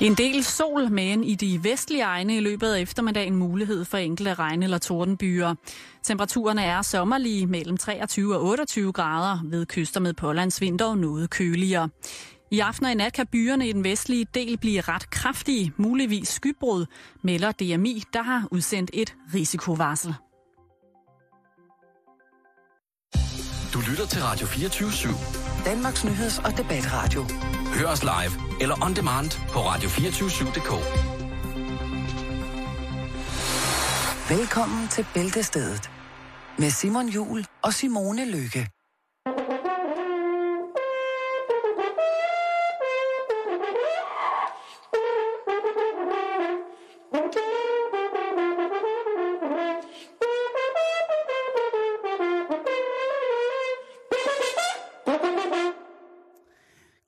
[0.00, 4.34] En del sol, men i de vestlige egne i løbet af eftermiddagen mulighed for enkelte
[4.34, 5.54] regn- eller tordenbyer.
[6.02, 11.88] Temperaturerne er sommerlige mellem 23 og 28 grader ved kyster med pålandsvinter og noget køligere.
[12.50, 16.28] I aften og i nat kan byerne i den vestlige del blive ret kraftige, muligvis
[16.28, 16.86] skybrud,
[17.22, 20.14] melder DMI, der har udsendt et risikovarsel.
[23.74, 25.49] Du lytter til Radio 24 /7.
[25.64, 27.26] Danmarks Nyheds- og Debatradio.
[27.74, 30.70] Hør os live eller on demand på radio247.dk.
[34.38, 35.90] Velkommen til Bæltestedet
[36.58, 38.68] med Simon Jul og Simone Lykke.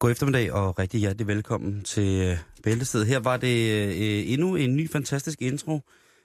[0.03, 3.07] God eftermiddag og rigtig hjertelig velkommen til øh, Bæltestedet.
[3.07, 5.81] Her var det øh, øh, endnu en ny fantastisk intro,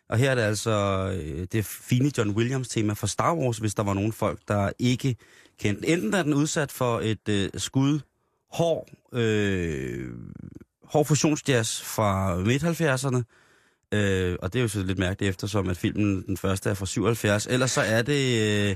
[0.09, 0.71] og her er det altså
[1.15, 4.71] øh, det fine John Williams tema fra Star Wars, hvis der var nogen folk, der
[4.79, 5.15] ikke
[5.59, 5.87] kendte.
[5.87, 7.99] Enten er den udsat for et øh, skud
[8.51, 10.09] hård, øh,
[10.83, 13.21] hård fusionsjazz fra midt-70'erne,
[13.97, 16.85] øh, og det er jo så lidt mærkeligt eftersom, at filmen den første er fra
[16.85, 18.69] 77, ellers så er det...
[18.69, 18.75] Øh,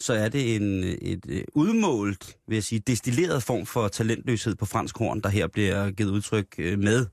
[0.00, 4.66] så er det en et, et udmålt, vil jeg sige, destilleret form for talentløshed på
[4.66, 7.06] fransk horn, der her bliver givet udtryk øh, med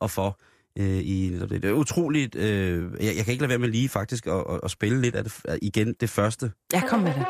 [0.00, 0.38] og for.
[0.78, 4.26] Øh, i, det er utroligt, øh, jeg, jeg kan ikke lade være med lige faktisk
[4.26, 6.52] at, at, at spille lidt af det, igen det første.
[6.72, 7.26] Ja, kom med det.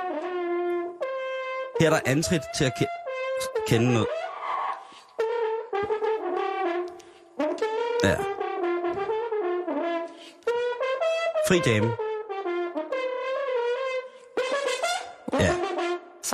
[1.80, 4.06] Her er der antrit til at ke- kende noget.
[8.05, 8.16] Ja.
[11.48, 12.03] Fri jam.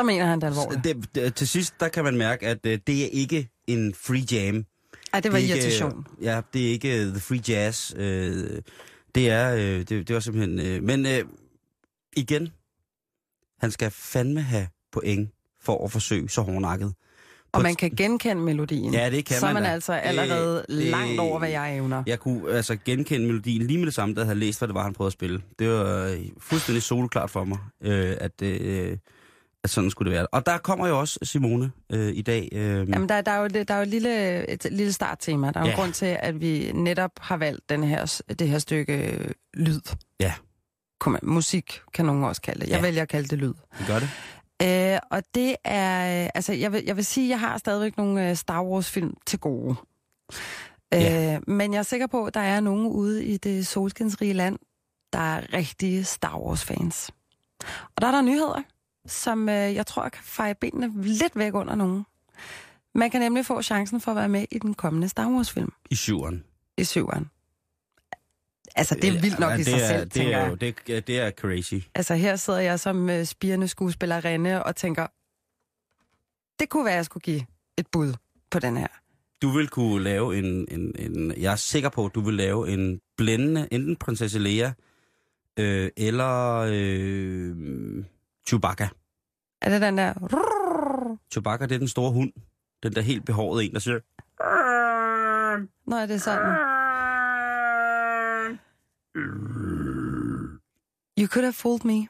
[0.00, 0.84] Så mener han det alvorligt.
[0.84, 4.24] Det, det, til sidst, der kan man mærke, at uh, det er ikke en free
[4.32, 4.64] jam.
[5.12, 6.06] Ej, det var det irritation.
[6.20, 7.92] Ikke, ja, det er ikke uh, the free jazz.
[7.94, 8.00] Uh,
[9.14, 10.76] det er, uh, det, det var simpelthen...
[10.76, 11.12] Uh, men uh,
[12.16, 12.48] igen,
[13.60, 15.30] han skal fandme have point
[15.62, 16.94] for at forsøge så hårdnakket.
[17.52, 18.94] Og man kan genkende melodien.
[18.94, 19.72] Ja, det kan så man er man da.
[19.75, 22.02] altså allerede det- langt over, hvad jeg evner.
[22.06, 24.75] Jeg kunne altså genkende melodien lige med det samme, da jeg havde læst, hvad det
[24.75, 25.42] var, han prøvede at spille.
[25.58, 28.96] Det var øh, fuldstændig solklart for mig, øh, at, øh,
[29.65, 30.26] at sådan skulle det være.
[30.26, 32.48] Og der kommer jo også Simone øh, i dag.
[32.53, 32.60] Øh,
[32.91, 35.50] Jamen, der, der er jo, det- der er jo et lille, et lille starttema.
[35.50, 35.72] Der er jo Ja.
[35.72, 39.81] en grund til, at vi netop har valgt den her, det her stykke øh, lyd.
[40.20, 40.34] Ja.
[41.06, 42.69] Man, musik kan nogen også kalde det.
[42.69, 42.82] Jeg Ja.
[42.82, 43.53] vælger at kalde det lyd.
[43.78, 44.09] Vi gør det.
[44.62, 48.31] Øh, og det er, altså jeg vil, jeg vil sige, at jeg har stadigvæk nogle
[48.31, 49.75] øh, Star Wars-film til gode.
[50.93, 51.34] Ja.
[51.34, 54.59] Øh, men jeg er sikker på, at der er nogen ude i det solskinsrige land,
[55.12, 57.10] der er rigtige Star Wars-fans.
[57.97, 58.62] Og der er der nyheder,
[59.10, 62.06] som øh, jeg tror kan feje benene lidt væk under nogen.
[62.94, 65.94] Man kan nemlig få chancen for at være med i den kommende Star Wars-film I
[65.94, 66.44] syveren.
[66.78, 67.31] i syveren.
[68.76, 70.50] Altså, det er vildt nok Ja, i sig er, selv, det tænker er, jeg.
[70.50, 71.75] jo, det, det er crazy.
[71.94, 75.06] Altså her sidder jeg som øh, spirende skuespillerinde og tænker,
[76.60, 77.47] det kunne være, at jeg skulle give
[77.78, 78.15] et bud
[78.50, 78.87] på den her.
[79.43, 81.34] Du vil kunne lave en, en, en...
[81.37, 84.72] Jeg er sikker på, at du vil lave en blændende, enten prinsesse Leia,
[85.56, 88.04] øh, eller øh,
[88.49, 88.88] Chewbacca.
[89.62, 90.15] Er det den der...
[91.32, 92.32] Chewbacca, det er den store hund.
[92.82, 94.00] Den der helt behårede en, der siger...
[95.87, 96.56] Nå, er det sådan?
[101.19, 102.09] You could have fooled me.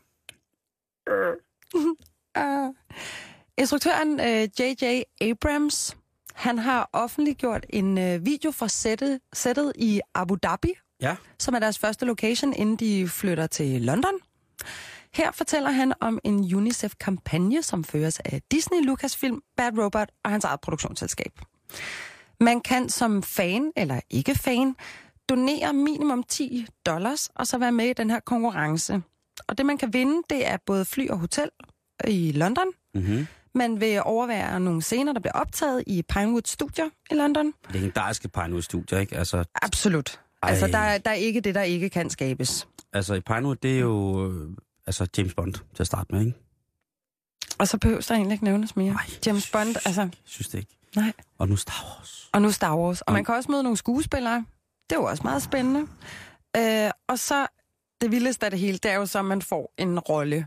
[2.36, 2.74] uh,
[3.60, 4.26] instruktøren uh,
[4.60, 5.02] J.J.
[5.20, 5.96] Abrams,
[6.34, 10.72] han har offentliggjort en uh, video fra sættet, sættet i Abu Dhabi,
[11.02, 11.16] Ja.
[11.38, 14.12] som er deres første location, inden de flytter til London.
[15.14, 20.44] Her fortæller han om en UNICEF-kampagne, som føres af Disney, Lucasfilm, Bad Robot og hans
[20.44, 21.32] eget produktionsselskab.
[22.40, 24.74] Man kan som fan eller ikke fan
[25.28, 29.02] donere minimum 10 dollars og så være med i den her konkurrence.
[29.48, 31.50] Og det man kan vinde, det er både fly og hotel
[32.06, 32.66] i London.
[32.94, 33.26] Mm-hmm.
[33.54, 37.52] Man vil overvære nogle scener, der bliver optaget i Pinewood Studio i London.
[37.70, 39.16] Legendariske Pinewood-studier, ikke?
[39.16, 40.20] Altså, Absolut.
[40.42, 40.50] Ej.
[40.50, 42.68] Altså, der, er- der er ikke det, der ikke kan skabes.
[42.92, 44.50] altså i Pinewood, det er jo øh,
[44.90, 46.38] altså James Bond til at starte med, ikke?
[47.58, 48.92] Og så behøver der egentlig ikke nævnes mere.
[48.92, 50.76] Ej, James Bond, altså, Jeg synes det ikke.
[50.96, 51.12] nej.
[51.38, 52.30] Og nu Star Wars.
[52.32, 53.00] Og nu Star Wars.
[53.00, 54.44] Og Og- man kan også møde nogle skuespillere.
[54.90, 55.80] Det er jo også meget spændende.
[56.56, 57.46] Øh, og så,
[58.00, 60.46] det vildeste af det hele, det er jo så, at man får en rolle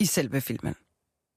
[0.00, 0.74] i selve filmen.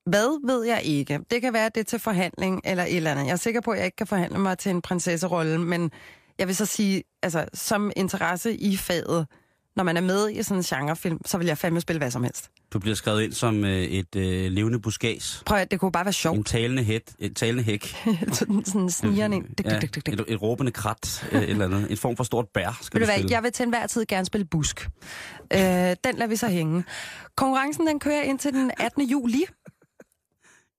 [0.06, 1.20] Hvad ved jeg ikke.
[1.32, 3.26] Det kan være, at det er til forhandling eller et eller andet.
[3.26, 5.92] Jeg er sikker på, at jeg ikke kan forhandle mig til en prinsesserolle, men
[6.38, 9.28] jeg vil så sige, altså som interesse i faget,
[9.76, 12.24] når man er med i sådan en genrefilm, så vil jeg fandme spille hvad som
[12.24, 12.50] helst.
[12.74, 15.44] Du bliver skrevet ind som øh, et øh, levende buskæs.
[15.46, 16.48] Prøv at, det kunne bare være En sjovt.
[16.48, 17.96] talende, hæt, et talende hæk.
[18.32, 19.46] sådan sådan snigerne ind.
[19.66, 21.92] Ja, et, et råbende krat, øh, et eller andet.
[21.92, 24.06] En form for stort bær, skal Ved du du hvad, jeg vil til enhver tid
[24.06, 24.90] gerne spille busk.
[25.54, 26.84] Øh, den lader vi så hænge.
[27.38, 29.04] Konkurrencen den kører ind til den 18.
[29.10, 29.46] juli,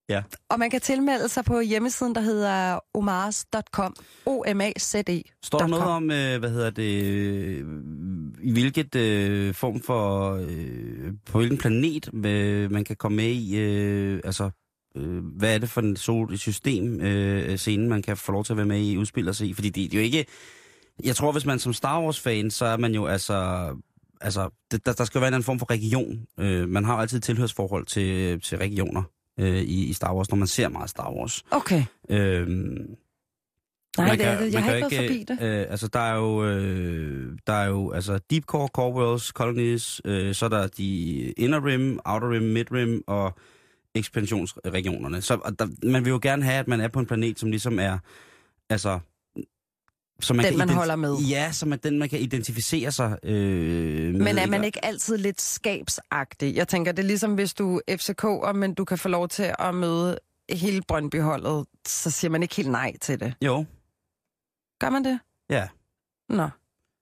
[0.09, 0.23] Ja.
[0.49, 3.95] og man kan tilmelde sig på hjemmesiden, der hedder omars.com.
[4.25, 5.21] O-M-A-Z-E.
[5.43, 7.65] Står der noget om, øh, hvad hedder det,
[8.41, 13.57] i hvilket øh, form for, øh, på hvilken planet øh, man kan komme med i,
[13.57, 14.49] øh, altså,
[14.95, 18.43] øh, hvad er det for en sol, et system, øh, scene, man kan få lov
[18.43, 19.53] til at være med i, udspiller sig i?
[19.53, 20.25] Fordi det, det er jo ikke,
[21.03, 23.69] jeg tror, hvis man som Star Wars-fan, så er man jo altså,
[24.21, 26.27] altså, det, der, der skal være en anden form for region.
[26.39, 29.03] Øh, man har jo altid et tilhørsforhold til, til regioner
[29.39, 31.43] øh, i, i Star Wars, når man ser meget Star Wars.
[31.51, 31.83] Okay.
[32.09, 32.95] Øhm,
[33.97, 34.45] Nej, man det er det.
[34.45, 35.37] Jeg man har ikke været forbi det.
[35.41, 40.01] Øh, altså, der er jo, øh, der er jo altså Deep Core, Core Worlds, Colonies,
[40.05, 43.37] øh, så er der de Inner Rim, Outer Rim, Mid Rim og
[43.95, 45.21] ekspansionsregionerne.
[45.21, 47.49] Så og der, man vil jo gerne have, at man er på en planet, som
[47.49, 47.97] ligesom er,
[48.69, 48.99] altså...
[50.19, 51.15] Som Den, kan man holder med.
[51.17, 54.23] Ja, som er den, man kan identificere sig øh, med.
[54.23, 56.55] Men er man ikke altid lidt skabsagtig?
[56.55, 59.53] Jeg tænker, det er ligesom hvis du er FCK'er, men du kan få lov til
[59.59, 60.17] at møde
[60.51, 63.33] hele Brøndby-holdet, så siger man ikke helt nej til det.
[63.41, 63.65] Jo,
[64.79, 65.19] Gør man det?
[65.49, 65.67] ja.
[66.29, 66.49] Nå.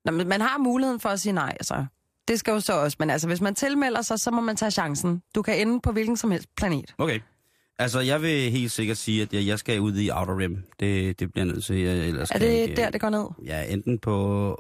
[0.06, 1.86] Nå men man har muligheden for at sige nej, så.
[2.28, 4.72] Det skal jo så også, men altså, hvis man tilmelder sig, så må man tage
[4.72, 5.22] chancen.
[5.36, 6.94] Du kan ende på hvilken som helst planet.
[6.98, 7.20] Okay.
[7.80, 10.64] Altså, jeg vil helt sikkert sige, at jeg, jeg skal ud i Outer Rim.
[10.80, 11.76] Det, det bliver nødt til.
[11.76, 13.26] Jeg, ellers Er kan jeg det ikke, der, det går ned?
[13.46, 14.60] Ja, enten på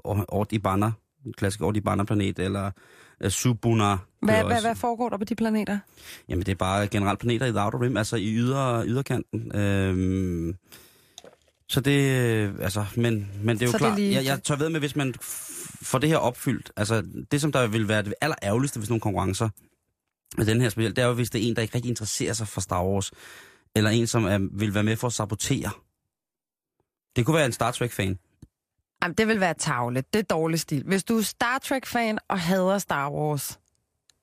[1.37, 2.71] klassiske Ort i Banner-planet, eller
[3.23, 3.97] uh, Subuna.
[4.21, 5.79] Hvad, hvad, hvad foregår der på de planeter?
[6.29, 9.55] Jamen, det er bare generelt planeter i The Outer Rim, altså i yder, yderkanten.
[9.55, 10.55] Øhm,
[11.69, 14.55] så det, øh, altså, men, men det er jo Så klart, lige- jeg, jeg tør
[14.55, 15.13] ved med, hvis man
[15.81, 18.91] får det her opfyldt, altså det, som der vil være det aller ærgerligste ved sådan
[18.91, 19.49] nogle konkurrencer,
[20.37, 22.33] med den her specielt, det er jo, hvis det er en, der ikke rigtig interesserer
[22.33, 23.11] sig for Star Wars,
[23.75, 25.69] eller en, som er, vil være med for at sabotere.
[27.15, 28.19] Det kunne være en Star Trek-fan.
[29.03, 30.13] Jamen, det vil være tavlet.
[30.13, 30.83] Det er dårlig stil.
[30.85, 33.59] Hvis du er Star Trek-fan og hader Star Wars,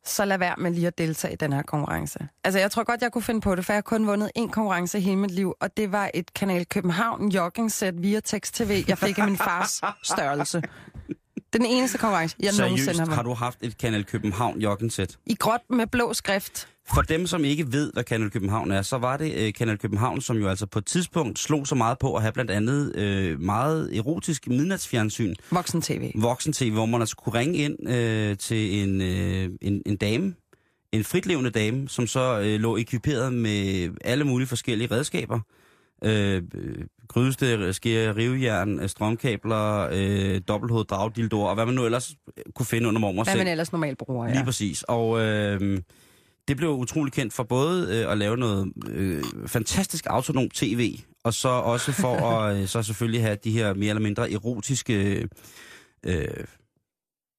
[0.04, 2.18] så lad være med lige at deltage i den her konkurrence.
[2.44, 4.50] Altså, jeg tror godt, jeg kunne finde på det, for jeg har kun vundet én
[4.50, 8.98] konkurrence i hele mit liv, og det var et Kanal København jogging-sæt via tekst-tv, jeg
[8.98, 10.62] fik af min fars størrelse.
[11.52, 13.38] Den eneste konkurrence, jeg nogensinde Seriøst, har har vundet.
[13.38, 15.16] du haft et Kanal København joggensæt?
[15.26, 16.68] I gråt med blå skrift.
[16.88, 20.20] For dem, som ikke ved, hvad Kanal København er, så var det øh, Kanal København,
[20.20, 23.40] som jo altså på et tidspunkt slog så meget på at have blandt andet øh,
[23.40, 26.10] meget erotisk midnatsfjernsyn, Voksen-tv.
[26.14, 30.34] voksen-tv, hvor man altså kunne ringe ind øh, til en, øh, en, en dame,
[30.92, 35.40] en fritlevende dame, som så øh, lå ekviperet med alle mulige forskellige redskaber.
[36.04, 36.42] Øh,
[37.08, 42.14] grydeste, skære, rivejern, øh, strømkabler, øh, dobbelthoved, dragdildoer, og hvad man nu ellers
[42.54, 44.44] kunne finde under mormors Hvad man ellers normalt bruger, Lige ja.
[44.44, 44.82] præcis.
[44.82, 45.78] Og øh,
[46.48, 51.34] det blev utrolig kendt for både øh, at lave noget øh, fantastisk autonom tv, og
[51.34, 55.28] så også for at øh, så selvfølgelig have de her mere eller mindre erotiske
[56.06, 56.44] øh,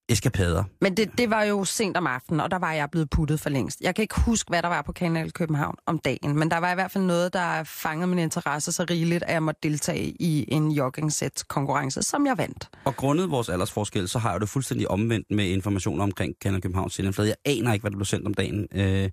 [0.08, 0.64] eskapader.
[0.80, 3.50] Men det, det var jo sent om aftenen, og der var jeg blevet puttet for
[3.50, 3.80] længst.
[3.80, 6.72] Jeg kan ikke huske, hvad der var på Kanal København om dagen, men der var
[6.72, 10.44] i hvert fald noget, der fangede min interesse så rigeligt, at jeg måtte deltage i
[10.48, 12.68] en jogging-sæt konkurrence, som jeg vandt.
[12.84, 16.94] Og grundet vores aldersforskel, så har jeg det fuldstændig omvendt med informationer omkring Kanal Københavns
[16.94, 17.28] sendeflade.
[17.28, 18.68] Jeg aner ikke, hvad der blev sendt om dagen.
[18.72, 19.10] Øh,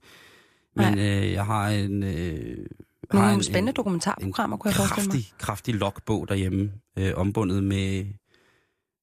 [0.76, 2.04] men øh, jeg har en...
[2.04, 2.66] Øh,
[3.12, 5.14] har Nogle en, spændende en, dokumentarprogrammer, kunne jeg forestille mig.
[5.14, 8.06] kraftig, kraftig logbog derhjemme, øh, ombundet med,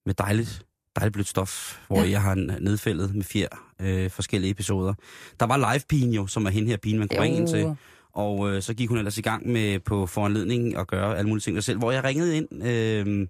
[0.06, 0.62] med dejligt,
[0.98, 2.10] dejligt blødt stof, hvor Ja.
[2.10, 3.48] jeg har nedfældet med fjer
[3.80, 4.94] øh, forskellige episoder.
[5.40, 7.76] Der var live-pigen jo, som er hende her pigen, man kunne ringe ind til.
[8.12, 11.42] Og øh, så gik hun ellers i gang med på foranledning at gøre alle mulige
[11.42, 13.26] ting der selv, hvor jeg ringede ind, øh,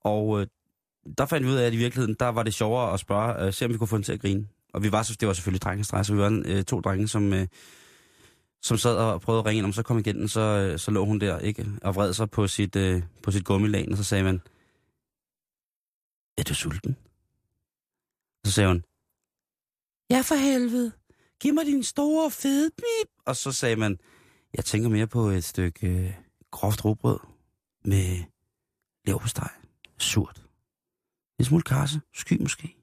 [0.00, 0.46] og øh,
[1.18, 3.52] der fandt vi ud af, at i virkeligheden, der var det sjovere at spørge, øh,
[3.52, 4.46] se om vi kunne få hende til at grine.
[4.74, 7.32] Og vi var, så- det var selvfølgelig drengestrej, så vi var øh, to drenge, som,
[7.32, 7.46] øh,
[8.62, 11.04] som sad og prøvede at ringe ind, om så kom igen, så, øh, så lå
[11.04, 14.24] hun der, ikke, og vred sig på sit, øh, på sit gummilagen, og så sagde
[14.24, 14.40] man,
[16.38, 16.96] er du sulten?
[18.48, 18.84] Så sagde hun,
[20.10, 20.92] ja for helvede,
[21.40, 23.10] giv mig din store fede bip.
[23.26, 23.98] Og så sagde man,
[24.54, 26.14] jeg tænker mere på et stykke øh,
[26.50, 27.18] groft rugbrød
[27.84, 28.24] med
[29.04, 29.50] leverpostej,
[29.98, 30.44] surt.
[31.38, 32.76] En smule karse, sky måske.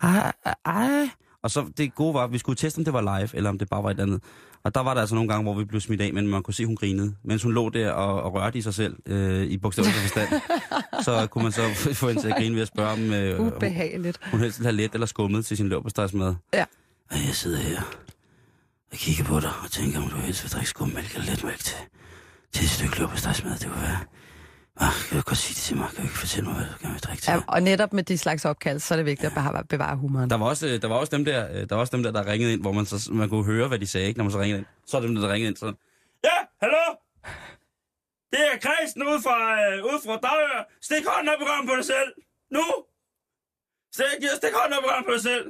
[0.00, 0.32] Ej,
[0.64, 1.10] ej.
[1.42, 3.58] Og så det gode var, at vi skulle teste, om det var live, eller om
[3.58, 4.22] det bare var et andet.
[4.64, 6.54] Og der var der altså nogle gange, hvor vi blev smidt af, men man kunne
[6.54, 7.14] se, hun grinede.
[7.24, 10.28] Mens hun lå der og, og rørte i sig selv, øh, i bogstavelig forstand,
[11.04, 11.62] så kunne man så
[12.00, 14.20] få hende til at grine ved at spørge, om øh, hun, Ubehageligt.
[14.30, 16.34] hun helst ville have let eller skummet til sin leverpostejsmad.
[16.54, 16.64] Ja.
[17.10, 17.82] Og jeg sidder her
[18.92, 21.76] og kigger på dig og tænker, om du helst vil drikke skummælk eller letmælk til,
[22.52, 23.52] til et stykke leverpostejsmad.
[23.58, 23.98] Det kunne være
[24.80, 25.88] Ah, kan du godt sige det til mig?
[25.88, 27.30] Kan du ikke fortælle mig, hvad du gerne vil drikke til?
[27.32, 30.30] Ja, og netop med de slags opkald, så er det vigtigt at bevare, bevare humoren.
[30.30, 32.10] Der var også, øh, der var også dem der, øh, der var også dem der,
[32.12, 34.32] der ringede ind, hvor man, så, man kunne høre, hvad de sagde, ikke, når man
[34.32, 34.66] så ringede ind.
[34.86, 35.76] Så er dem der, der ringede ind sådan.
[36.24, 36.84] Ja, hallo?
[38.32, 40.60] Det er Kristen ude fra, øh, ude fra Dagør.
[40.82, 42.10] Stik hånden op i røven på dig selv.
[42.56, 42.64] Nu!
[43.96, 45.46] Stik, stik hånden op i røven på dig selv.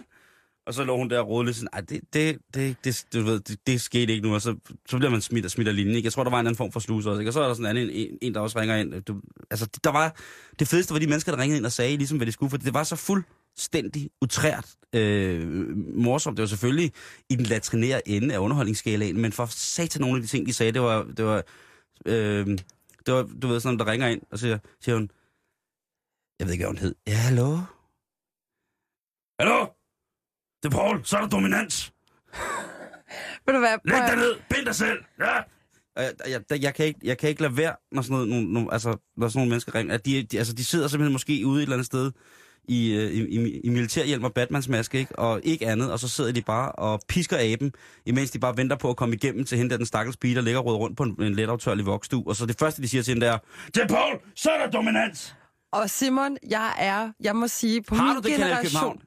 [0.67, 3.23] Og så lå hun der og rodede lidt sådan, Ej, det, det, det, det, du
[3.23, 4.57] ved, det, det skete ikke nu, og så,
[4.89, 5.97] så bliver man smidt og smidt af linjen.
[5.97, 6.07] Ikke?
[6.07, 7.21] Jeg tror, der var en anden form for sluse også.
[7.21, 7.31] Ikke?
[7.31, 9.03] Og så er der sådan en, anden, en, en, der også ringer ind.
[9.03, 9.21] Du,
[9.51, 10.17] altså, der var,
[10.59, 12.57] det fedeste var de mennesker, der ringede ind og sagde, ligesom hvad de skulle, for
[12.57, 16.37] det var så fuldstændig utrært øh, morsomt.
[16.37, 16.93] Det var selvfølgelig
[17.31, 20.53] i den latrinære ende af underholdningsskalaen, men for sat til nogle af de ting, de
[20.53, 21.43] sagde, det var, det var,
[22.07, 22.47] øh,
[23.07, 25.11] det var du ved, sådan, der ringer ind og siger, siger hun,
[26.39, 26.95] jeg ved ikke, hvad hun hed.
[27.07, 27.59] Ja, hallo?
[29.41, 29.76] Hallo?
[30.67, 31.93] Det er Paul, så er der dominans.
[33.47, 33.79] Ved du hvad?
[33.85, 34.99] Læg dig ned, bind dig selv.
[35.21, 35.35] Ja.
[35.97, 36.13] Jeg,
[36.51, 38.97] jeg, jeg, kan ikke, jeg kan ikke lade være, når sådan, noget, nogle, nogle, altså,
[39.17, 39.95] når sådan nogle mennesker ringer.
[39.95, 42.13] At de, de, altså, de sidder simpelthen måske ude et eller andet sted
[42.69, 45.19] i, øh, i, i, i militærhjelm og Batmans maske, ikke?
[45.19, 47.73] og ikke andet, og så sidder de bare og pisker aben,
[48.07, 50.41] imens de bare venter på at komme igennem til hende der den stakkels pige, der
[50.41, 52.25] ligger og rød rundt på en, en letaftørlig vokstue.
[52.27, 54.65] Og så det første, de siger til hende, der er, det er Paul, så er
[54.65, 55.37] der dominans.
[55.73, 59.01] Og Simon, jeg er, jeg må sige, på Har min du det, generation...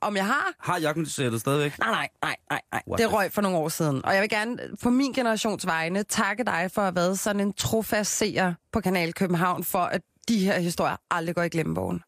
[0.00, 0.52] Om jeg har?
[0.60, 1.78] Har jakkensættet stadigvæk?
[1.78, 2.82] Nej, nej, nej, nej, nej.
[2.88, 4.04] What Det røg for nogle år siden.
[4.04, 7.52] Og jeg vil gerne på min generations vegne takke dig for at været sådan en
[7.52, 12.02] trofast seer på Kanal København, for at de her historier aldrig går i glemmebogen.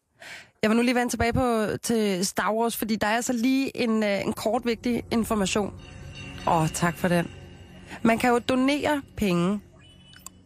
[0.61, 3.77] Jeg vil nu lige vende tilbage på, til Star Wars, fordi der er så lige
[3.77, 5.73] en, øh, en kort vigtig information.
[6.47, 7.31] Åh, oh, tak for den.
[8.01, 9.61] Man kan jo donere penge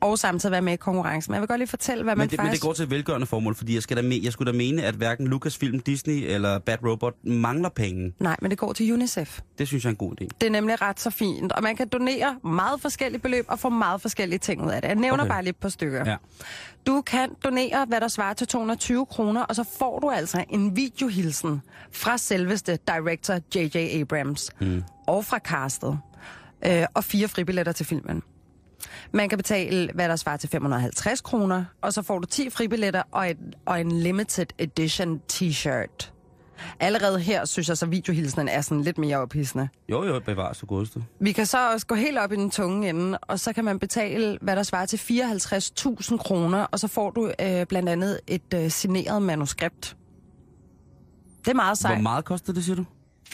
[0.01, 1.31] og samtidig være med i konkurrencen.
[1.31, 2.61] Men jeg vil godt lige fortælle, hvad man Men det, men faktisk...
[2.61, 4.95] det går til velgørende formål, fordi jeg, skal da me, jeg skulle da mene, at
[4.95, 8.13] hverken Lucasfilm, Disney eller Bad Robot mangler penge.
[8.19, 9.39] Nej, men det går til UNICEF.
[9.57, 10.27] Det synes jeg er en god idé.
[10.41, 13.69] Det er nemlig ret så fint, og man kan donere meget forskellige beløb og få
[13.69, 14.87] meget forskellige ting ud af det.
[14.87, 15.33] Jeg nævner okay.
[15.33, 16.09] bare lidt på stykker.
[16.09, 16.15] Ja.
[16.87, 20.75] Du kan donere, hvad der svarer til 220 kroner, og så får du altså en
[20.75, 24.01] videohilsen fra selveste director J.J.
[24.01, 24.83] Abrams mm.
[25.07, 25.99] og fra castet,
[26.65, 28.21] øh, og fire fribilletter til filmen.
[29.11, 33.03] Man kan betale, hvad der svarer til 550 kroner, og så får du 10 fribilletter
[33.11, 36.11] og, et, og en limited edition t-shirt.
[36.79, 39.69] Allerede her synes jeg så, at videohilsenen er sådan lidt mere ophidsende.
[39.89, 41.03] Jo, jo, bevares du godeste.
[41.19, 43.79] Vi kan så også gå helt op i den tunge ende, og så kan man
[43.79, 48.53] betale, hvad der svarer til 54.000 kroner, og så får du øh, blandt andet et
[48.55, 49.97] øh, signeret manuskript.
[51.45, 52.03] Det er meget Hvor sejt.
[52.03, 52.85] meget koster det, siger du?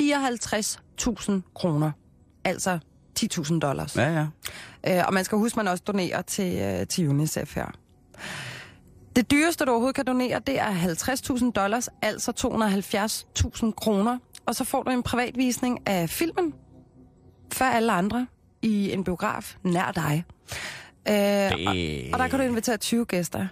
[0.01, 1.91] 54.000 kroner.
[2.43, 2.79] Altså
[3.19, 3.95] 10.000 dollars.
[3.95, 4.09] Ja,
[4.87, 4.97] ja.
[4.99, 7.65] Øh, og man skal huske, at man også donerer til, øh, til UNICEF her.
[9.15, 14.17] Det dyreste, du overhovedet kan donere, det er 50.000 dollars, altså 270.000 kroner.
[14.45, 16.53] Og så får du en privatvisning af filmen,
[17.53, 18.27] før alle andre,
[18.61, 20.23] i en biograf nær dig.
[21.09, 21.75] Øh, og,
[22.13, 23.47] og der kan du invitere 20 gæster.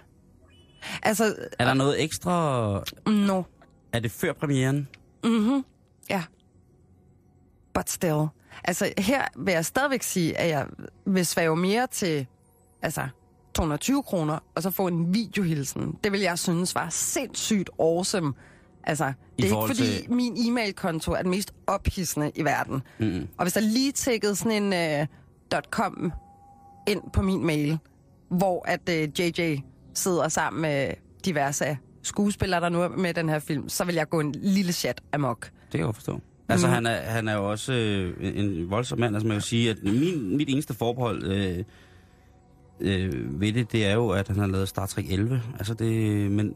[1.02, 2.82] Altså, Er der noget ekstra...
[3.06, 3.42] no.
[3.92, 4.88] Er det før premieren?
[5.24, 5.64] Mhm.
[6.10, 6.22] Ja.
[7.74, 8.26] But still.
[8.64, 10.66] Altså, her vil jeg stadigvæk sige, at jeg
[11.06, 12.26] vil svæve mere til,
[12.82, 13.08] altså,
[13.54, 15.98] 220 kroner, og så få en videohilsen.
[16.04, 18.32] Det vil jeg synes var sindssygt awesome.
[18.84, 22.82] Altså, det er ikke fordi til- min e-mail-konto er den mest ophidsende i verden.
[22.98, 23.28] Mm-mm.
[23.38, 25.00] Og hvis der lige tækkede sådan en
[25.52, 26.12] uh, .com
[26.88, 27.78] ind på min mail,
[28.28, 29.56] hvor at uh, JJ
[29.94, 30.90] sidder sammen med
[31.24, 34.72] diverse skuespillere, der nu er med den her film, så vil jeg gå en lille
[34.72, 35.50] chat amok.
[35.72, 36.20] Det kan jeg forstå.
[36.48, 36.74] Altså, Mhm.
[36.74, 39.14] han, er, han er jo også øh, en voldsom mand.
[39.16, 41.64] Altså, man vil sige, at min, mit eneste forbehold øh,
[42.80, 45.42] øh, ved det, det er jo, at han har lavet Star Trek 11.
[45.58, 45.90] Altså, det...
[46.30, 46.54] Men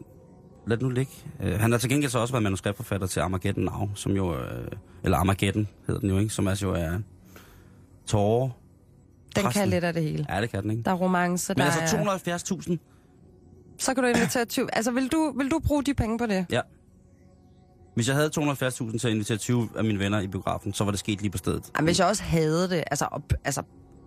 [0.67, 1.11] lad det nu ligge.
[1.43, 4.35] Øh, han har til gengæld så også været manuskriptforfatter til Armageddon Now, som jo...
[4.35, 4.67] Øh,
[5.03, 6.33] eller Armageddon hedder den jo, ikke?
[6.33, 6.91] Som altså jo er
[8.05, 8.49] tårer.
[9.35, 9.61] Den Præsten.
[9.61, 10.25] kan lidt af det hele.
[10.29, 10.83] Ja, det kan den, ikke?
[10.83, 12.37] Der er romance, Men der altså er...
[12.71, 12.77] 270.000?
[13.77, 14.75] Så kan du invitere 20...
[14.75, 16.45] Altså, vil du, vil du bruge de penge på det?
[16.51, 16.61] Ja.
[17.95, 20.91] Hvis jeg havde 270.000 til at invitere 20 af mine venner i biografen, så var
[20.91, 21.71] det sket lige på stedet.
[21.77, 23.61] Jamen, hvis jeg også havde det, altså, op, altså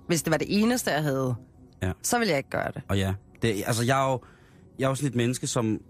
[0.07, 1.35] hvis det var det eneste, jeg havde,
[1.83, 1.93] Ja.
[2.03, 2.83] så ville jeg ikke gøre det.
[2.89, 4.21] Og ja, det, altså jeg er jo,
[4.79, 5.81] jeg er jo sådan et menneske, som...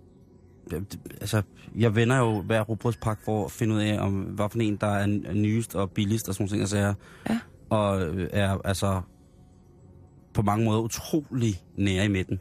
[1.20, 1.42] Altså,
[1.76, 4.86] jeg vender jo hver robotspakke for at finde ud af, om hvad for en, der
[4.86, 6.60] er nyest og billigst og sådan nogle ting.
[6.60, 6.94] Altså, jeg,
[7.30, 7.38] Ja.
[7.70, 9.00] Og øh, er altså
[10.34, 12.40] på mange måder utrolig nære i midten.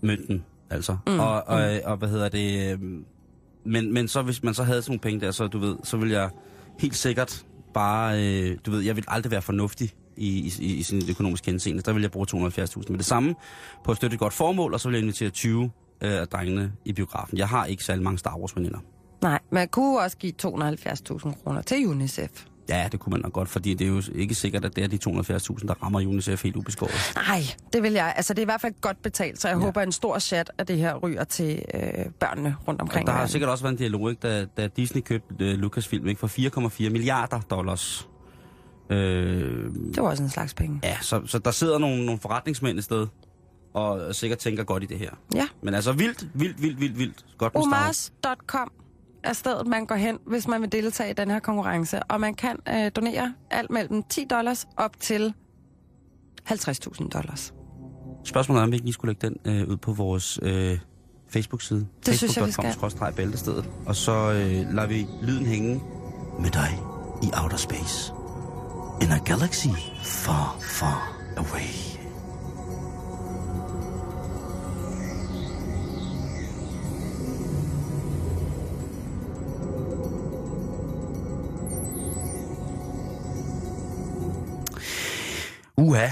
[0.00, 0.96] Mønten, altså.
[1.06, 1.80] Mm, og, og, mm.
[1.84, 2.78] og, hvad hedder det...
[3.64, 5.96] Men, men så hvis man så havde sådan nogle penge der, så du ved, så
[5.96, 6.30] vil jeg
[6.78, 8.24] helt sikkert bare...
[8.24, 11.82] Øh, du ved, jeg ville aldrig være fornuftig i, i, i, i sin økonomiske henseende.
[11.82, 13.34] Der ville jeg bruge 270.000 med det samme
[13.84, 16.72] på at støtte et godt formål, og så ville jeg invitere 20 øh, af drengene
[16.84, 17.38] i biografen.
[17.38, 18.78] Jeg har ikke særlig mange Star Wars-veninder.
[19.22, 22.44] Nej, man kunne også give 270.000 kroner til UNICEF.
[22.68, 24.88] Ja, det kunne man nok godt, fordi det er jo ikke sikkert, at det er
[24.88, 27.12] de 270.000, der rammer UNICEF helt ubeskåret.
[27.28, 27.40] Nej,
[27.72, 28.12] det vil jeg.
[28.16, 29.60] Altså, det er i hvert fald godt betalt, så jeg Ja.
[29.64, 31.80] håber, en stor chat af det her ryger til øh,
[32.20, 33.08] børnene rundt omkring.
[33.08, 36.06] Og der har sikkert også været en dialog, ikke, da, da Disney købte uh, Lucasfilm
[36.06, 36.28] ikke, for
[36.86, 38.08] 4,4 milliarder dollars.
[38.90, 39.64] Øh,
[39.94, 40.80] Det var også en slags penge.
[40.82, 43.06] ja, så, så der sidder nogle, nogle forretningsmænd et sted,
[43.74, 45.10] og sikkert tænker godt i det her.
[45.34, 45.48] Ja.
[45.62, 47.62] Men altså vildt, vildt, vildt, vildt, vildt godt med.
[47.62, 48.72] Omars.com
[49.24, 52.02] er stedet, man går hen, hvis man vil deltage i den her konkurrence.
[52.02, 55.34] Og man kan øh, donere alt mellem 10 dollars op til
[56.50, 57.54] 50.000 dollars.
[58.24, 60.78] Spørgsmålet er, om vi ikke lige skulle lægge den øh, ud på vores øh,
[61.28, 61.86] Facebook-side.
[62.06, 63.12] Det synes jeg, vi skal.
[63.16, 63.70] Bæltestedet.
[63.86, 65.82] Og så øh, lader vi lyden hænge
[66.40, 66.78] med dig
[67.22, 68.12] i outer space.
[69.02, 69.66] In a galaxy
[70.02, 71.91] far, far away.
[85.82, 86.08] Uha,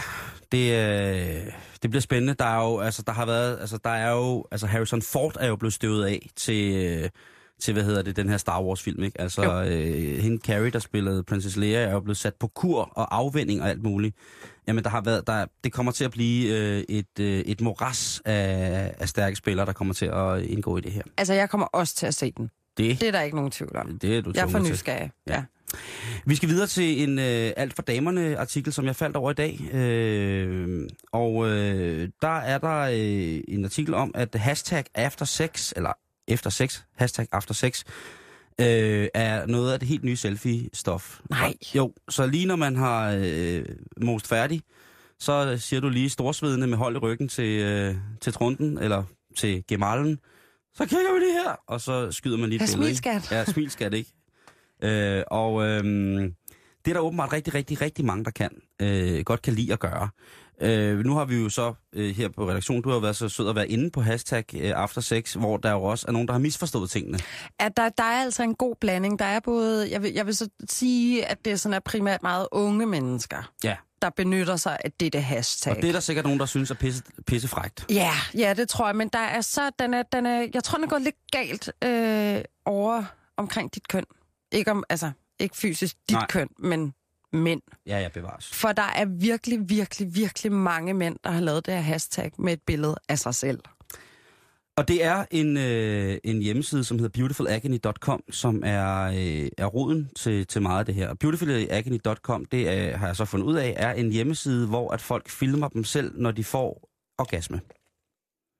[0.52, 2.34] det, øh, det bliver spændende.
[2.34, 5.48] Der er jo, altså, der har været, altså, der er jo, altså, Harrison Ford er
[5.48, 7.08] jo blevet støvet af til, øh,
[7.60, 9.20] til, hvad hedder det, den her Star Wars film, ikke?
[9.20, 13.16] Altså, øh, hende Carrie, der spillede Princess Leia, er jo blevet sat på kur og
[13.16, 14.16] afvending og alt muligt.
[14.68, 18.22] Jamen, der har været, der, det kommer til at blive øh, et, øh, et moras
[18.24, 21.02] af, af stærke spillere, der kommer til at indgå i det her.
[21.18, 22.50] Altså, jeg kommer også til at se den.
[22.76, 23.98] Det, Det er der ikke nogen tvivl om.
[23.98, 25.10] det er du Jeg er for nysgerrig.
[25.28, 25.44] Ja.
[26.24, 29.34] Vi skal videre til en øh, alt for damerne artikel, som jeg faldt over i
[29.34, 29.74] dag.
[29.74, 35.92] Øh, og øh, der er der øh, en artikel om, at hashtag after sex, eller
[36.28, 37.84] efter sex, hashtag after sex,
[38.60, 41.20] øh, er noget af det helt nye selfie-stof.
[41.30, 41.54] Nej.
[41.74, 43.64] Jo, så lige når man har øh,
[44.02, 44.62] most færdig,
[45.18, 49.02] så siger du lige storsvedende med hold i ryggen til, øh, til trunden, eller
[49.36, 50.18] til gemalen.
[50.74, 52.96] Så kigger vi lige her, og så skyder man lige et Ja, billede.
[52.96, 53.34] smil, ikke?
[53.34, 54.10] Ja, smil skat, ikke?
[54.82, 55.84] Øh, og øh,
[56.84, 58.50] det er der åbenbart rigtig, rigtig, rigtig mange, der kan.
[58.82, 60.08] Øh, godt kan lide at gøre.
[60.62, 63.48] Øh, nu har vi jo så øh, her på redaktionen, du har været så sød
[63.48, 66.34] at være inde på hashtag øh, after sex, hvor der jo også er nogen, der
[66.34, 67.18] har misforstået tingene.
[67.58, 69.18] At der, der er altså en god blanding.
[69.18, 72.22] Der er både, jeg vil, jeg vil så sige, at det er sådan er primært
[72.22, 75.76] meget unge mennesker, Ja, der benytter sig af dette hashtag.
[75.76, 77.86] og det er der sikkert nogen, der synes er pisse, pissefrægt.
[77.90, 80.76] Ja, ja, det tror jeg, men der er så, den er, den er, jeg tror,
[80.76, 83.04] den er gået lidt galt øh, over
[83.36, 84.04] omkring dit køn.
[84.52, 86.26] Ikke om, altså, ikke fysisk dit Nej.
[86.26, 86.94] Køn, men
[87.32, 87.62] mænd.
[87.86, 88.50] Ja, ja, bevares.
[88.54, 92.52] For der er virkelig, virkelig, virkelig mange mænd, der har lavet det her hashtag med
[92.52, 93.60] et billede af sig selv.
[94.76, 100.10] Og det er en, øh, en hjemmeside, som hedder beautifulagony.com, som er, øh, er roden
[100.16, 101.14] til, til meget af det her.
[101.14, 105.28] Beautifulagony.com, det er, har jeg så fundet ud af, er en hjemmeside, hvor at folk
[105.28, 107.60] filmer dem selv, når de får orgasme.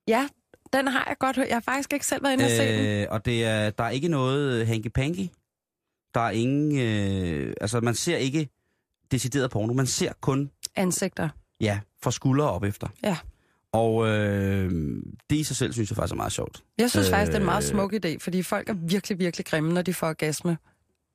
[0.09, 0.29] Ja,
[0.73, 1.49] den har jeg godt hørt.
[1.49, 2.87] Jeg har faktisk ikke selv været inde og se den.
[2.87, 5.40] Øh, og det er, der er ikke noget hanky-panky.
[6.15, 6.79] Der er ingen...
[6.79, 8.49] Øh, altså, man ser ikke
[9.13, 9.73] decideret porno.
[9.73, 11.29] Man ser kun, Ansigter.
[11.61, 12.87] ja, fra skuldre op efter.
[13.05, 13.17] Ja.
[13.73, 14.71] Og øh,
[15.31, 16.63] det i sig selv, synes jeg faktisk er meget sjovt.
[16.79, 17.11] Jeg synes øh...
[17.11, 19.95] faktisk, det er en meget smuk idé, fordi folk er virkelig, virkelig grimme, når de
[19.95, 20.59] får orgasme.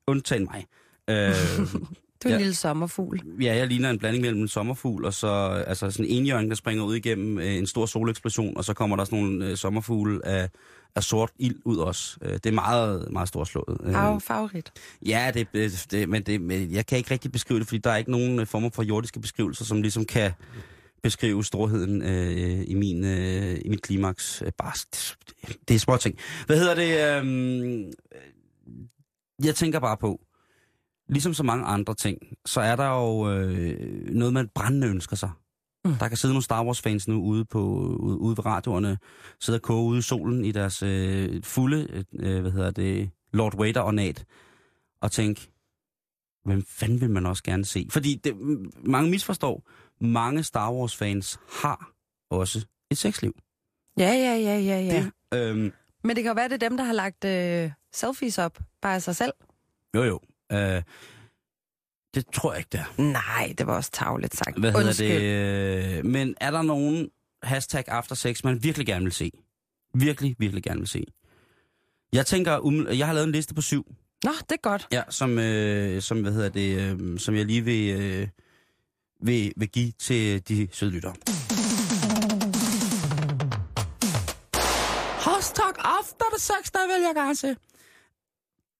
[0.06, 0.66] Undtagen mig.
[1.10, 1.34] Øh,
[2.24, 2.34] Du er Ja.
[2.36, 3.20] en lille sommerfugl.
[3.40, 5.26] ja, jeg ligner en blanding mellem en sommerfugl og så
[5.66, 8.96] altså sådan en enhjørning, der springer ud igennem øh, en stor soleksplosion, og så kommer
[8.96, 10.48] der sådan nogle øh, sommerfugle af,
[10.96, 12.16] af sort ild ud også.
[12.22, 13.78] Øh, det er meget, meget storslået.
[13.84, 14.72] Øh, Farve, favorit.
[15.06, 17.96] Ja, det, det, det, men, det, jeg kan ikke rigtig beskrive det, fordi der er
[17.96, 20.32] ikke nogen øh, former for jordiske beskrivelser, som ligesom kan
[21.02, 24.42] beskrive storheden øh, i, min, øh, i mit klimaks.
[24.42, 25.16] Øh, bare, det,
[25.68, 26.18] det er små ting.
[26.46, 27.22] Hvad hedder det?
[27.22, 27.92] Øh,
[29.44, 30.20] jeg tænker bare på,
[31.08, 35.30] ligesom så mange andre ting, så er der jo øh, noget, man brændende ønsker sig.
[35.86, 35.94] Mm.
[35.94, 37.60] Der kan sidde nogle Star Wars-fans nu ude, på,
[38.00, 38.98] ude, ude ved radioerne,
[39.40, 43.58] sidde og koge ude i solen i deres øh, fulde, øh, hvad hedder det, Lord
[43.58, 44.24] Vader-ornat,
[45.00, 45.50] og tænke,
[46.44, 47.88] hvem fanden vil man også gerne se?
[47.90, 48.36] Fordi det,
[48.84, 49.62] mange misforstår,
[50.00, 51.90] mange Star Wars-fans har
[52.30, 53.36] også et sexliv.
[53.98, 55.10] Ja, ja, ja, ja, ja.
[55.32, 55.72] Det, øhm,
[56.04, 58.94] Men det kan jo være, det er dem, der har lagt øh, selfies op bare
[58.94, 59.32] af sig selv.
[59.94, 60.20] jo, jo.
[60.52, 60.82] Øh,
[62.16, 63.02] det tror jeg ikke, det er.
[63.02, 64.58] Nej, det var også tavligt sagt.
[64.58, 65.08] Hvad hedder Undskyld.
[65.08, 65.98] det?
[65.98, 67.10] Øh, men er der nogen
[67.42, 69.30] hashtag after sex, man virkelig gerne vil se?
[69.94, 71.04] Virkelig, virkelig gerne vil se.
[72.12, 73.86] Jeg tænker, um, jeg har lavet en liste på syv,
[74.24, 74.88] Nå, det er godt.
[74.92, 78.28] ja, som, øh, som, hvad hedder det, øh, som jeg lige vil, øh,
[79.22, 81.14] vil, vil give til de søde lyttere.
[85.26, 87.56] Hashtag after the sex, der vil jeg gerne se.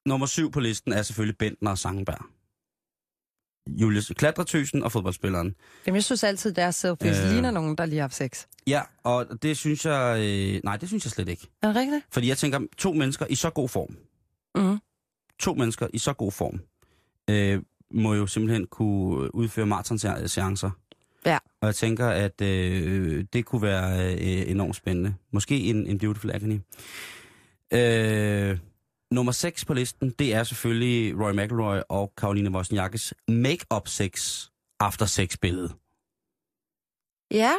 [0.06, 2.35] Nummer syv på listen er selvfølgelig Bentner og Sangenberg.
[3.68, 5.54] Julius Klatretøsen og fodboldspilleren.
[5.86, 7.30] Jamen, jeg synes altid, deres selfies Øh.
[7.32, 8.44] ligner nogen, der lige har haft sex.
[8.66, 10.16] Ja, og det synes jeg...
[10.20, 11.46] Øh, nej, det synes jeg slet ikke.
[11.62, 12.04] Er det rigtigt?
[12.10, 13.96] Fordi jeg tænker, to mennesker i så god form.
[14.54, 14.78] Mm.
[15.38, 16.60] To mennesker i så god form.
[17.30, 20.70] Øh, må jo simpelthen kunne udføre maratonseancer.
[21.26, 21.38] Ja.
[21.60, 25.14] Og jeg tænker, at øh, det kunne være øh, enormt spændende.
[25.32, 26.60] Måske en, en Beautiful Agony.
[27.72, 28.58] Øh,
[29.10, 34.44] nummer 6 på listen, det er selvfølgelig Roy McIlroy og Karoline Wozniakis make-up sex
[34.80, 35.68] after sex billede.
[37.30, 37.52] Ja,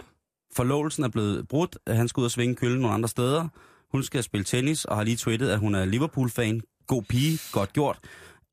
[0.56, 1.78] Forlovelsen er blevet brudt.
[1.88, 3.48] Han skal ud og svinge køllen nogle andre steder.
[3.92, 6.62] Hun skal spille tennis og har lige tweetet, at hun er Liverpool-fan.
[6.88, 8.00] God pige, godt gjort.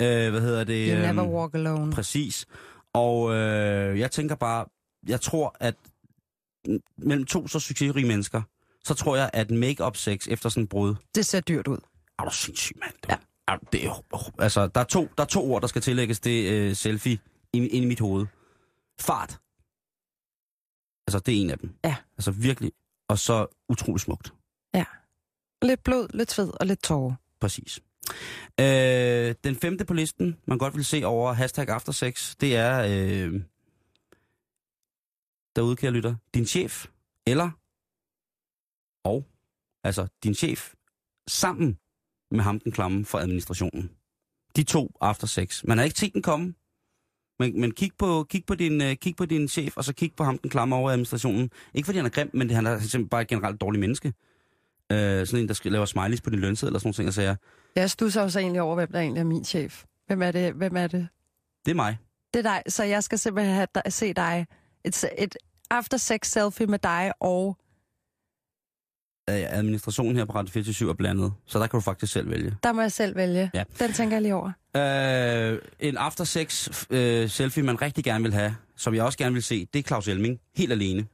[0.03, 0.89] Øh, hvad hedder det?
[0.89, 1.93] you never Øhm, walk alone.
[1.93, 2.47] Præcis.
[2.93, 4.65] Og øh, jeg tænker bare,
[5.09, 5.75] jeg tror, at
[6.99, 8.43] mellem to så succesrige mennesker,
[8.85, 11.79] så tror jeg, at make-up sex efter sådan en brud, Det ser dyrt ud.
[12.19, 12.95] er du sindssyg, mand.
[13.09, 13.17] Ja.
[13.49, 13.91] Er, det
[14.39, 17.19] altså, der er, to, der er to ord, der skal tillægges det øh, selfie
[17.53, 18.27] ind, ind i mit hoved.
[19.01, 19.41] Fart.
[21.07, 21.75] Altså, det er en af dem.
[21.85, 21.97] Ja.
[22.17, 22.73] Altså, virkelig.
[23.09, 24.33] Og så utrolig smukt.
[25.65, 27.15] Lidt blod, lidt sved og lidt tårer.
[27.41, 27.81] Præcis.
[28.61, 32.87] Øh, den femte på listen, man godt vil se over hashtag after sex, det er,
[32.89, 33.43] øh,
[35.57, 36.87] derude kære lytter, din chef,
[37.27, 37.51] eller,
[39.05, 39.25] og,
[39.85, 40.75] altså din chef,
[41.29, 41.79] sammen
[42.35, 43.91] med ham den klamme for administrationen.
[44.57, 45.65] De to after sex.
[45.65, 46.55] Man har ikke set den komme,
[47.39, 50.13] men, men kig, på, kig, på din, øh, kig på din chef, og så kig
[50.17, 51.51] på ham den klamme over administrationen.
[51.75, 54.13] Ikke fordi han er grim, men det, han er simpelthen bare et generelt dårligt menneske.
[54.93, 57.15] Øh, sådan en, der skal lave smileys på din lønseddel eller sådan nogle ting, og
[57.15, 57.37] sager.
[57.77, 59.85] Jeg stusser også egentlig over, hvem der egentlig er min chef.
[60.07, 60.53] Hvem er det?
[60.53, 61.09] Hvem er det?
[61.65, 61.99] Det er mig.
[62.35, 62.73] Det er dig.
[62.73, 64.47] Så jeg skal simpelthen have dig, se dig.
[64.85, 65.37] Et, et
[65.71, 67.59] after sex selfie med dig og...
[69.31, 72.57] Øh, Administrationen her på Radio 24 er blandet, så der kan du faktisk selv vælge.
[72.63, 73.51] Der må jeg selv vælge.
[73.55, 73.65] Ja.
[73.79, 74.53] Den tænker jeg lige over.
[75.53, 79.33] Øh, en after sex øh, selfie, man rigtig gerne vil have, som jeg også gerne
[79.35, 81.07] vil se, det er Claus Elming, helt alene.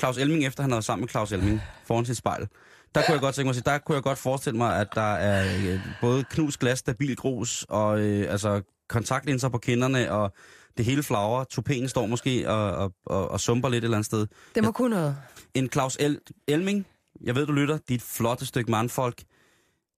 [0.00, 2.48] Claus Elming, efter han havde været sammen med Claus Elming foran sit spejl.
[2.94, 5.14] Der kunne jeg godt tænke mig at der kunne jeg godt forestille mig, at der
[5.14, 10.32] er øh, både knus glas, stabil grus, og øh, altså kontaktlinser på kinderne, og
[10.76, 11.44] det hele flagrer.
[11.54, 14.26] Tupéen står måske og, og, og, og sumper lidt et eller andet sted.
[14.54, 15.16] Det må kunne noget.
[15.54, 16.86] En Claus El- Elming,
[17.20, 19.22] jeg ved, du lytter, dit flotte stykke mandfolk.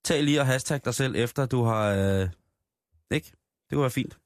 [0.05, 1.91] Tag lige og hashtag dig selv efter, du har...
[1.91, 2.29] Øh,
[3.11, 3.27] ikke?
[3.71, 4.19] Det kunne være fint.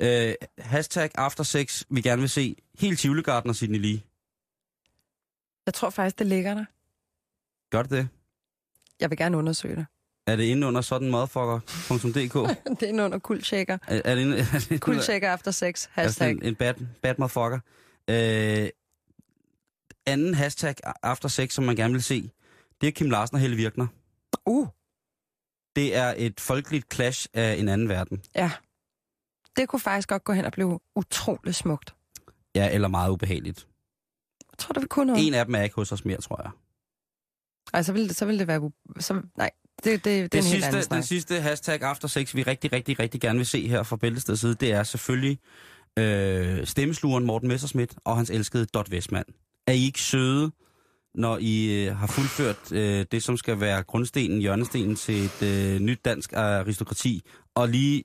[0.00, 2.56] Øh, hashtag after sex, vi gerne vil se.
[2.78, 4.00] Helt Tivlegarden og Sidney Lee.
[5.66, 6.64] Jeg tror faktisk, det ligger der.
[7.70, 8.08] Gør det det?
[9.00, 9.86] Jeg vil gerne undersøge det.
[10.26, 12.34] Er det inde under sådan motherfucker.dk?
[12.80, 13.78] det er inde under kuldshaker.
[13.86, 15.66] er, er det inde, er det inde Kuldshaker after sex.
[15.66, 16.30] Altså Hashtag.
[16.30, 17.58] en, en bad, bad motherfucker.
[18.10, 18.68] Øh,
[20.06, 22.30] anden hashtag after sex, som man gerne vil se,
[22.80, 23.86] det er Kim Larsen og Helle Virkner.
[24.46, 24.68] Uh,
[25.76, 28.22] Det er et folkeligt clash af en anden verden.
[28.36, 28.50] ja.
[29.56, 31.94] Det kunne faktisk godt gå hen og blive utrolig smukt.
[32.54, 33.66] Ja, eller meget ubehageligt.
[34.50, 35.26] Jeg tror, det vil kunne noget.
[35.26, 36.50] En af dem er ikke hos os mere, tror jeg.
[37.74, 38.70] Ej, så vil det, så vil det være...
[39.00, 39.50] Så, nej,
[39.84, 40.96] det, det, det er Den en helt anden sidste, snak.
[40.96, 44.40] den sidste hashtag after sex, vi rigtig, rigtig, rigtig gerne vil se her fra Bæltesteds
[44.40, 45.38] side, det er selvfølgelig
[45.98, 49.24] øh, stemmesluren Morten Messerschmidt og hans elskede Dot Westman.
[49.66, 50.52] Er I ikke søde,
[51.14, 55.80] når I øh, har fuldført øh, det, som skal være grundstenen, hjørnestenen til et øh,
[55.80, 57.22] nyt dansk aristokrati,
[57.54, 58.04] og lige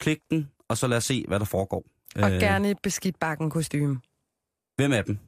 [0.00, 1.84] klik den, og så lad os se, hvad der foregår.
[2.16, 4.00] Og gerne i beskidt bakken kostume.
[4.76, 5.18] Hvem er dem?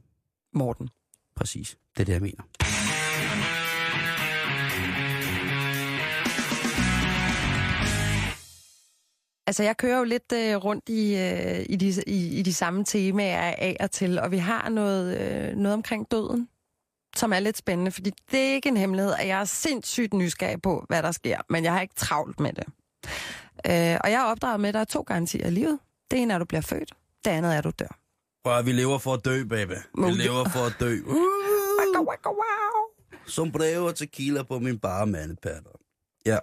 [0.52, 0.88] Morten.
[1.36, 1.76] Præcis.
[1.96, 2.42] Det er det, jeg mener.
[9.46, 12.84] Altså, jeg kører jo lidt øh, rundt i, øh, i, de, i, i de samme
[12.84, 16.48] temaer af og til, og vi har noget, øh, noget omkring døden,
[17.16, 20.62] som er lidt spændende, fordi det er ikke en hemmelighed, at jeg er sindssygt nysgerrig
[20.62, 22.64] på, hvad der sker, men jeg har ikke travlt med det.
[23.66, 25.78] Øh, og jeg er opdraget med, at der er to garantier i livet.
[26.10, 26.92] Det ene er, at du bliver født.
[27.24, 27.98] Det andet er, at du dør.
[28.44, 29.72] Prøv vi lever for at dø, baby.
[29.94, 30.98] Vi lever for at dø.
[32.26, 32.82] Wow.
[33.26, 35.70] Som brev og tequila på min bare mandepatter.
[36.26, 36.38] Ja.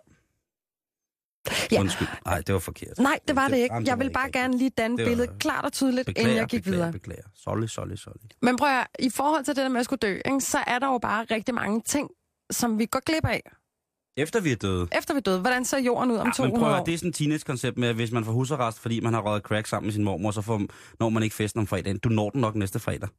[1.71, 1.79] Ja.
[1.79, 2.07] Undskyld.
[2.25, 2.97] Nej, det var forkert.
[2.99, 3.73] Nej, det var det ikke.
[3.75, 4.41] Jamen, Jeg vil bare rigtigt.
[4.41, 6.91] gerne lige danne Det var- billedet klart og tydeligt, Beklager, inden jeg gik beklager, videre.
[6.93, 7.21] Beklager.
[7.35, 8.13] Sorry, sorry, sorry.
[8.41, 10.79] Men prøv at, i forhold til det der med at skulle dø, ikke, så er
[10.79, 12.09] der jo bare rigtig mange ting,
[12.51, 13.41] som vi går glip af,
[14.17, 14.87] Efter vi er døde.
[14.97, 15.39] efter vi er døde.
[15.41, 16.83] Hvordan ser jorden ud om Ja, men 200 prøv år?
[16.85, 19.43] det er sådan et teenage-koncept med, at hvis man får husarrest, fordi man har røget
[19.43, 20.61] crack sammen med sin mormor, så får,
[20.99, 21.97] når man ikke festen om fredagen.
[21.99, 23.09] Du når den nok næste fredag.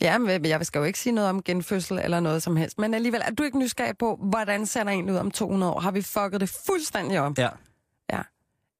[0.00, 2.78] Ja, men jeg skal jo ikke sige noget om genfødsel eller noget som helst.
[2.78, 5.80] Men alligevel, er du ikke nysgerrig på, hvordan ser der egentlig ud om 200 år?
[5.80, 7.38] Har vi fucket det fuldstændig op?
[7.38, 7.48] Ja.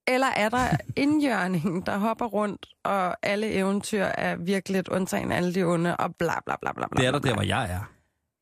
[0.09, 5.65] Eller er der indjørningen, der hopper rundt, og alle eventyr er virkelig undtagen alle de
[5.65, 7.01] onde, og bla bla bla bla bla.
[7.01, 7.81] Det er der bla, der, hvor jeg er.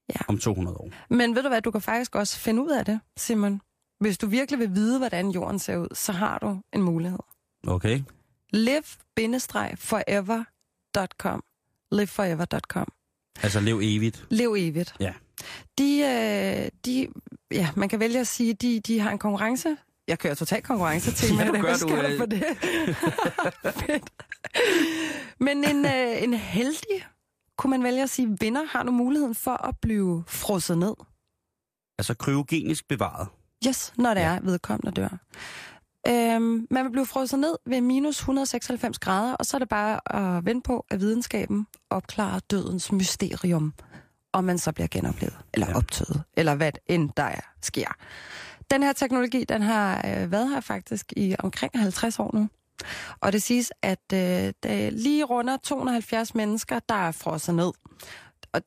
[0.08, 0.14] Ja.
[0.28, 0.88] Om 200 år.
[1.10, 3.60] Men ved du hvad, du kan faktisk også finde ud af det, Simon.
[4.00, 7.18] Hvis du virkelig vil vide, hvordan jorden ser ud, så har du en mulighed.
[7.66, 8.02] Okay.
[8.50, 11.44] live-forever.com
[11.94, 12.92] liveforever.com
[13.42, 14.26] Altså lev evigt.
[14.30, 14.94] Lev evigt.
[15.00, 15.12] Ja.
[15.78, 17.08] De, øh, de,
[17.52, 19.76] ja, man kan vælge at sige, de, de har en konkurrence
[20.08, 21.54] Jeg kører total konkurrence til Ja, det.
[21.54, 21.60] du,
[21.94, 22.18] Hvad øh.
[22.18, 22.44] for det?
[23.80, 24.10] Fedt.
[25.40, 27.06] Men en, øh, en heldig,
[27.58, 30.94] kunne man vælge at sige, vinder har nu muligheden for at blive frosset ned.
[31.98, 33.28] Altså kryogenisk bevaret.
[33.68, 34.26] Yes, når det ja.
[34.26, 35.18] er vedkommende dør.
[36.08, 40.00] Øhm, man vil blive frosset ned ved minus 196 grader, og så er det bare
[40.36, 43.72] at vente på, at videnskaben opklarer dødens mysterium,
[44.32, 45.76] om man så bliver genoplevet, eller Ja.
[45.76, 47.88] optøet, eller hvad end der er, sker.
[48.70, 52.48] Den her teknologi, den har øh, været her faktisk i omkring 50 år nu.
[53.20, 57.72] Og det siges, at øh, der er lige runder 270 mennesker, der er frosset ned.
[58.52, 58.60] Og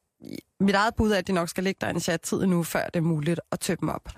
[0.59, 2.85] mit eget bud er, at de nok skal ligge der en chat tid nu, før
[2.85, 4.09] det er muligt at tømme dem op.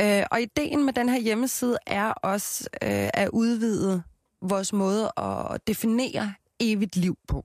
[0.00, 4.02] Øh, og ideen med den her hjemmeside er også øh, at udvide
[4.42, 7.44] vores måde at definere evigt liv på.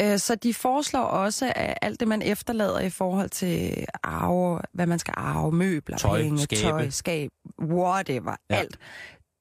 [0.00, 4.86] Øh, så de foreslår også, at alt det, man efterlader i forhold til arve, hvad
[4.86, 6.62] man skal arve, møbler, Tøj, penge, skabe.
[6.62, 7.30] tøj, skab,
[7.62, 8.54] whatever, Ja.
[8.54, 8.78] alt,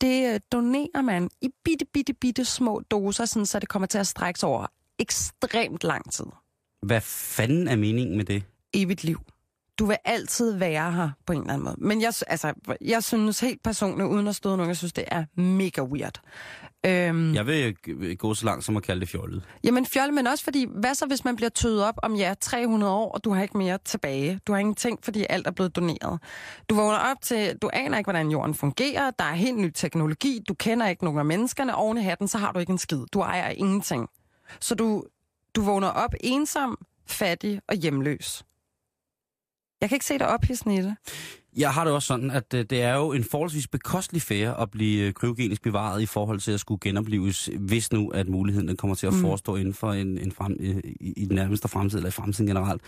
[0.02, 3.98] det øh, donerer man i bitte, bitte, bitte små doser, sådan, så det kommer til
[3.98, 4.68] at strække sig over
[5.00, 6.26] ekstremt lang tid.
[6.82, 8.44] Hvad fanden er meningen med det?
[8.74, 9.20] Evigt liv.
[9.80, 11.76] Du vil altid være her på en eller anden måde.
[11.80, 15.26] Men jeg, altså, jeg synes helt personligt, uden at støde nogen, jeg synes, det er
[15.42, 16.22] mega weird.
[16.86, 19.44] Øhm, Jeg vil gå så langt som at kalde det fjollet.
[19.64, 22.94] Jamen fjol, men også fordi, hvad så hvis man bliver tøet op om ja, 300
[22.94, 24.40] år, og du har ikke mere tilbage?
[24.48, 26.20] Du har ingenting, fordi alt er blevet doneret.
[26.70, 30.40] Du vågner op til, du aner ikke, hvordan jorden fungerer, der er helt ny teknologi,
[30.48, 33.02] du kender ikke nogen af menneskerne, oven i hatten, så har du ikke en skid.
[33.14, 34.10] Du ejer ingenting.
[34.60, 35.04] Så du,
[35.56, 38.44] du vågner op ensom, fattig og hjemløs.
[39.82, 40.96] Jeg kan ikke se dig ophidsende i det.
[41.58, 44.72] Jeg har det også sådan, at øh, det er jo en forholdsvis bekostelig fære at
[44.72, 48.78] blive øh, kryogenisk bevaret i forhold til at skulle genopleves, hvis nu at muligheden den
[48.78, 49.22] kommer til at Mm.
[49.22, 52.48] forestå inden for en, en frem, øh, i, i den nærmeste fremtid, eller i fremtiden
[52.48, 52.82] generelt.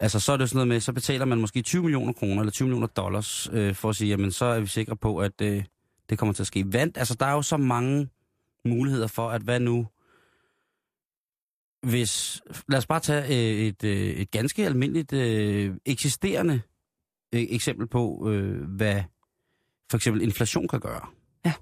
[0.00, 2.52] Altså, så er det sådan noget med, så betaler man måske 20 millioner kroner, eller
[2.52, 5.64] 20 millioner dollars, øh, for at sige, jamen, så er vi sikre på, at øh,
[6.10, 6.64] det kommer til at ske.
[6.72, 8.08] Vand, altså, der er jo så mange
[8.64, 9.86] muligheder for, at hvad nu,
[11.84, 16.60] hvis, lad os bare tage øh, et, øh, et ganske almindeligt øh, eksisterende
[17.34, 19.02] øh, eksempel på, øh, hvad
[19.90, 21.06] for eksempel inflation kan gøre.
[21.46, 21.52] Ja.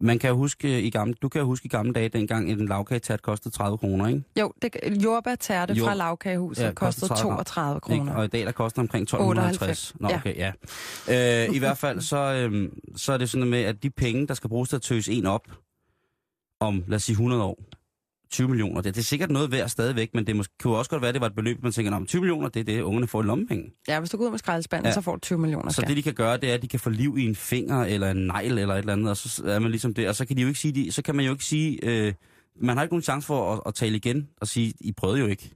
[0.00, 2.66] Man kan jo huske i gamle, du kan jo huske i gamle dage, dengang en
[2.68, 4.22] lavkagetært kostede 30 kroner, ikke?
[4.40, 7.80] Jo, det, jordbærtærte Jord- fra lavkagehuset Ja, kostede kostede 30 32 Ikke?
[7.80, 8.14] kroner.
[8.14, 9.90] Og i dag, der koster omkring 1250.
[9.90, 10.00] 98.
[10.00, 10.16] Nå, Ja.
[10.16, 10.36] okay,
[11.08, 11.48] ja.
[11.48, 12.16] Øh, I hvert fald, så,
[12.50, 14.82] øh, så er det sådan noget med, at de penge, der skal bruges til at
[14.82, 15.48] tøse en op
[16.60, 17.58] om, lad os sige, 100 år,
[18.32, 21.02] 20 millioner, det, det er sikkert noget værd stadigvæk, men det måske, kunne også godt
[21.02, 23.06] være, at det var et beløb, man tænker, om 20 millioner, det er det, ungerne
[23.06, 23.64] får i lommepenge.
[23.88, 24.94] Ja, hvis du går ud med skraldespanden, Ja.
[24.94, 25.70] så får du 20 millioner.
[25.70, 25.88] Så skat.
[25.88, 28.10] det, de kan gøre, det er, at de kan få liv i en finger, eller
[28.10, 30.08] en negl, eller et eller andet, og så er man ligesom det.
[30.08, 32.12] Og så kan, de jo ikke sige, de, så kan man jo ikke sige, øh,
[32.60, 35.26] man har ikke nogen chance for at, at tale igen og sige, I prøvede jo
[35.26, 35.50] ikke.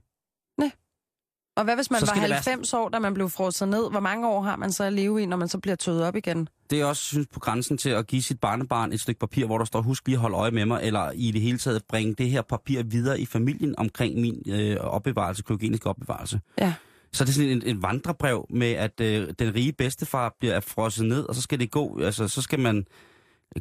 [1.57, 3.91] Og hvad hvis man var skal det være 90 år, da man blev frosset ned?
[3.91, 6.15] Hvor mange år har man så at leve i, når man så bliver tøet op
[6.15, 6.49] igen?
[6.69, 9.57] Det er også synes, på grænsen til at give sit barnebarn et stykke papir, hvor
[9.57, 12.15] der står, husk lige at holde øje med mig, eller i det hele taget bringe
[12.17, 16.39] det her papir videre i familien omkring min øh, opbevarelse, kryogeniske opbevarelse.
[16.57, 16.73] Ja.
[17.13, 21.05] Så det er sådan et, et vandrebrev med, at øh, den rige bedstefar bliver frosset
[21.05, 22.85] ned, og så skal det gå, altså så skal man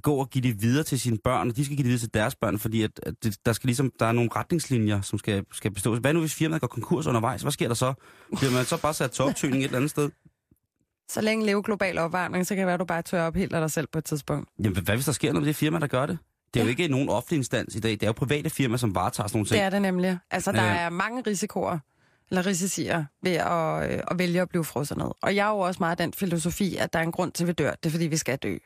[0.03, 2.15] gå og give det videre til sine børn, og de skal give det videre til
[2.15, 5.45] deres børn, fordi at, at det, der, skal ligesom, der er nogle retningslinjer, som skal,
[5.53, 5.99] skal bestås.
[5.99, 7.43] Hvad nu, hvis firmaet går konkurs undervejs?
[7.43, 7.95] Hvad sker der så?
[8.39, 10.11] Bliver man så bare sat til optøning et eller andet sted?
[11.09, 13.53] Så længe leve global opvarmning, så kan det være, at du bare tør op helt
[13.55, 14.49] af dig selv på et tidspunkt.
[14.59, 16.19] Jamen, hvad hvis der sker noget med det firma, der gør det?
[16.55, 16.71] Det er jo Ja.
[16.71, 17.91] ikke nogen offentlig instans i dag.
[17.91, 19.57] Det er jo private firmaer, som varetager sådan nogle ting.
[19.57, 20.19] Det er det nemlig.
[20.31, 20.75] Altså, der Ja.
[20.77, 21.79] er mange risikoer,
[22.31, 25.07] eller risicier, ved at, øh, at vælge at blive frosset ned.
[25.23, 27.45] Og jeg er jo også meget af den filosofi, at der er en grund til,
[27.45, 27.71] at vi dør.
[27.71, 28.57] Det er, fordi vi skal dø.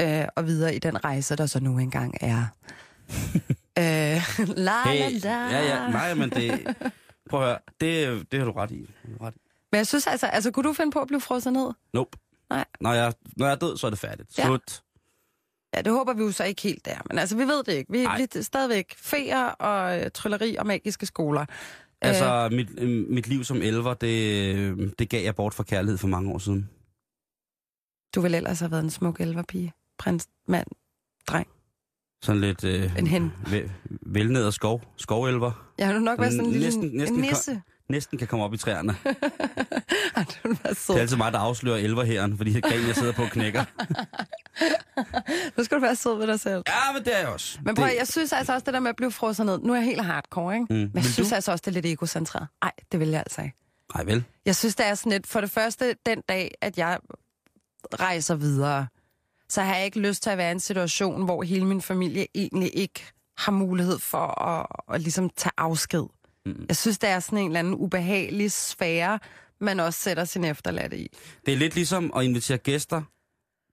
[0.00, 2.46] Øh, og videre i den rejse, der så nu engang er.
[3.78, 5.30] øh, la, la, la.
[5.30, 6.76] ja, ja, nej, men det...
[7.30, 8.90] Prøv at høre, det, det har du ret i.
[9.18, 9.38] Du ret i.
[9.72, 11.70] Men jeg synes altså, altså, kunne du finde på at blive frosset ned?
[11.94, 12.18] Nope.
[12.50, 12.64] Nej.
[12.80, 14.38] Når jeg, når jeg er død, så er det færdigt.
[14.38, 14.46] Ja.
[14.46, 14.82] Slut.
[15.74, 16.98] Ja, det håber vi jo så ikke helt der.
[17.08, 17.92] Men altså, vi ved det ikke.
[17.92, 21.46] Vi, vi er stadigvæk feer og øh, trylleri og magiske skoler.
[22.00, 25.98] Altså, mit, øh, mit liv som elver, det, øh, det gav jeg bort for kærlighed
[25.98, 26.70] for mange år siden.
[28.14, 29.72] Du vil ellers have været en smuk elverpige.
[29.98, 30.66] Prins, mand,
[31.26, 31.46] dreng.
[32.22, 33.32] Sådan lidt øh, En hen.
[33.46, 33.70] ve-
[34.06, 35.72] velned og skov, skovelver.
[35.78, 37.62] Jeg har nu nok været sådan en lille Næsten- næsten en kan- nisse.
[37.88, 38.96] Næsten kan komme op i træerne.
[40.16, 40.94] Ej, du Det sød.
[40.96, 43.64] er altid mig, der afslører elverhæren, fordi det gren, jeg sidder på, knækker.
[45.56, 46.62] Nu skal du være sød ved dig selv.
[46.68, 47.58] Ja, men det er jeg også.
[47.62, 47.98] Men prøv, det, det...
[47.98, 49.58] jeg synes altså også, det der med at blive frosset ned.
[49.58, 50.66] Nu er jeg helt hardcore, ikke?
[50.70, 50.74] Mm.
[50.74, 51.34] Men jeg Vil synes du?
[51.34, 52.48] altså også, det er lidt egocentreret.
[52.62, 53.56] Nej, det vil jeg altså ikke.
[53.94, 54.24] Nej, vel?
[54.46, 56.98] Jeg synes, det er sådan lidt, for det første, den dag, at jeg
[58.00, 58.86] rejser videre,
[59.48, 62.26] så har jeg ikke lyst til at være i en situation, hvor hele min familie
[62.34, 63.00] egentlig ikke
[63.38, 66.04] har mulighed for at, at ligesom tage afsked.
[66.46, 66.64] Mm.
[66.68, 69.18] Jeg synes, det er sådan en eller anden ubehagelig sfære,
[69.60, 71.08] man også sætter sin efterladte i.
[71.46, 73.02] Det er lidt ligesom at invitere gæster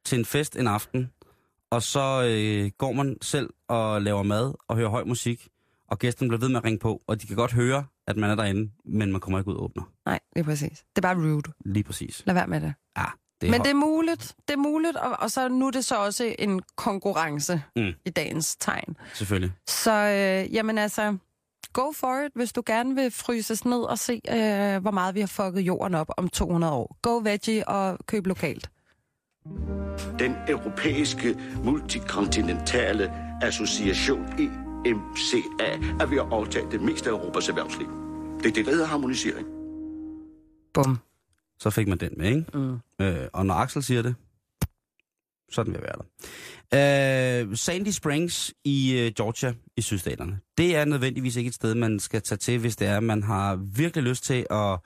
[0.06, 1.12] til en fest en aften,
[1.72, 5.48] og så øh, går man selv og laver mad og hører høj musik,
[5.88, 8.30] og gæsten bliver ved med at ringe på, og de kan godt høre, at man
[8.30, 9.84] er derinde, men man kommer ikke ud og åbner.
[10.06, 10.78] Nej, det er præcis.
[10.96, 11.52] Det er bare rude.
[11.66, 12.24] Lige præcis.
[12.26, 12.74] Lad være med det.
[12.98, 13.06] Ja,
[13.42, 15.96] det Men det er muligt, det er muligt, og, og så nu er det så
[15.96, 17.92] også en konkurrence Mm.
[18.06, 18.98] i dagens tegn.
[19.14, 19.52] Selvfølgelig.
[19.68, 21.18] Så øh, jamen altså,
[21.74, 25.20] go for it, hvis du gerne vil fryses ned og se, øh, hvor meget vi
[25.20, 26.98] har fucket jorden op om 200 år.
[27.02, 28.70] Go veggie og køb lokalt.
[30.20, 34.26] Den europæiske multikontinentale association
[34.86, 35.68] EMCA
[36.00, 37.88] er ved at overtage det meste af Europas erhvervsliv.
[38.44, 39.48] Det er det, der hedder harmonisering.
[40.74, 40.98] Bum.
[41.60, 42.46] Så fik man den med, ikke?
[42.54, 42.80] Mm.
[43.02, 44.16] Øh, og når Axel siger det,
[45.52, 45.96] så er den ved at være
[46.72, 47.50] der.
[47.52, 50.40] Øh, Sandy Springs i øh, Georgia i sydstaterne.
[50.58, 53.56] Det er nødvendigvis ikke et sted, man skal tage til, hvis det er, man har
[53.56, 54.80] virkelig lyst til at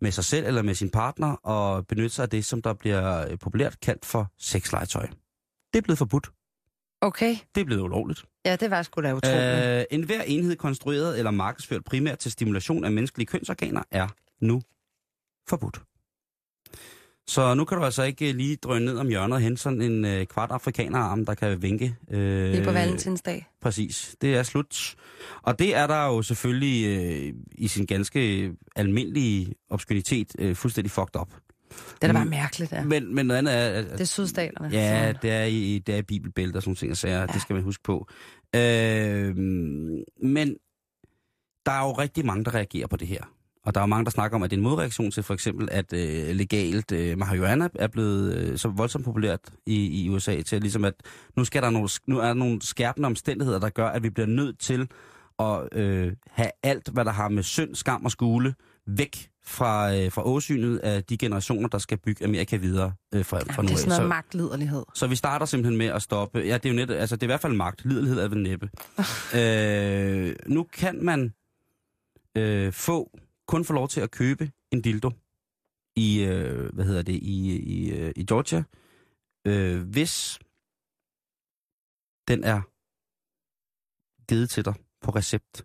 [0.00, 3.30] med sig selv eller med sin partner og benytte sig af det, som der bliver
[3.30, 5.06] øh, populært kaldt for sexlegetøj.
[5.72, 6.30] Det er blevet forbudt.
[7.00, 7.36] Okay.
[7.54, 8.24] Det er blevet ulovligt.
[8.44, 9.66] Ja, det var sgu da utroligt.
[9.66, 14.08] Øh, en hver enhed konstrueret eller markedsført primært til stimulation af menneskelige kønsorganer er
[14.40, 14.62] nu
[15.48, 15.82] forbudt.
[17.26, 19.82] Så nu kan du altså ikke øh, lige drøne ned om hjørnet og hente sådan
[19.82, 21.96] en øh, kvart afrikanerarm, der kan vinke.
[22.10, 23.46] Øh, Lige på valentinsdag.
[23.62, 24.16] Præcis.
[24.20, 24.94] Det er slut.
[25.42, 31.20] Og det er der jo selvfølgelig øh, i sin ganske almindelige obskuritet øh, fuldstændig fucked
[31.20, 31.28] up.
[31.70, 32.84] Det er da bare mærkeligt, ja.
[32.84, 33.68] Men, men noget andet er...
[33.68, 34.68] At, Det er sydstaterne.
[34.68, 37.20] Ja, det er i, det er i bibelbælter og sådan ting og sager.
[37.20, 37.26] Ja.
[37.26, 38.08] Det skal man huske på.
[38.54, 39.36] Øh,
[40.22, 40.56] men
[41.66, 43.33] der er jo rigtig mange, der reagerer på det her.
[43.64, 45.34] Og der er jo mange, der snakker om, at det er en modreaktion til for
[45.34, 50.42] eksempel, at øh, legalt øh, marihuana er blevet øh, så voldsomt populært i, i USA
[50.42, 50.94] til, ligesom at
[51.36, 54.26] nu, skal der nogle, nu er der nogle skærpende omstændigheder, der gør, at vi bliver
[54.26, 54.88] nødt til
[55.38, 58.54] at øh, have alt, hvad der har med synd, skam og skule,
[58.86, 63.38] væk fra, øh, fra åsynet af de generationer, der skal bygge Amerika videre øh, fra,
[63.38, 63.78] fra Ja, nu det er af.
[63.78, 64.82] sådan noget Så- magtliderlighed.
[64.94, 66.38] så vi starter simpelthen med at stoppe.
[66.38, 67.84] Ja, det er jo net, altså det er i hvert fald magt.
[67.84, 68.70] Lidelighed er vel næppe.
[69.40, 71.32] øh, nu kan man
[72.36, 73.10] øh, få,
[73.46, 75.10] kun få lov til at købe en dildo
[75.96, 78.62] i, øh, hvad hedder det, i, i, øh, i Georgia,
[79.46, 80.38] øh, hvis
[82.28, 82.60] den er
[84.28, 85.64] givet til dig på recept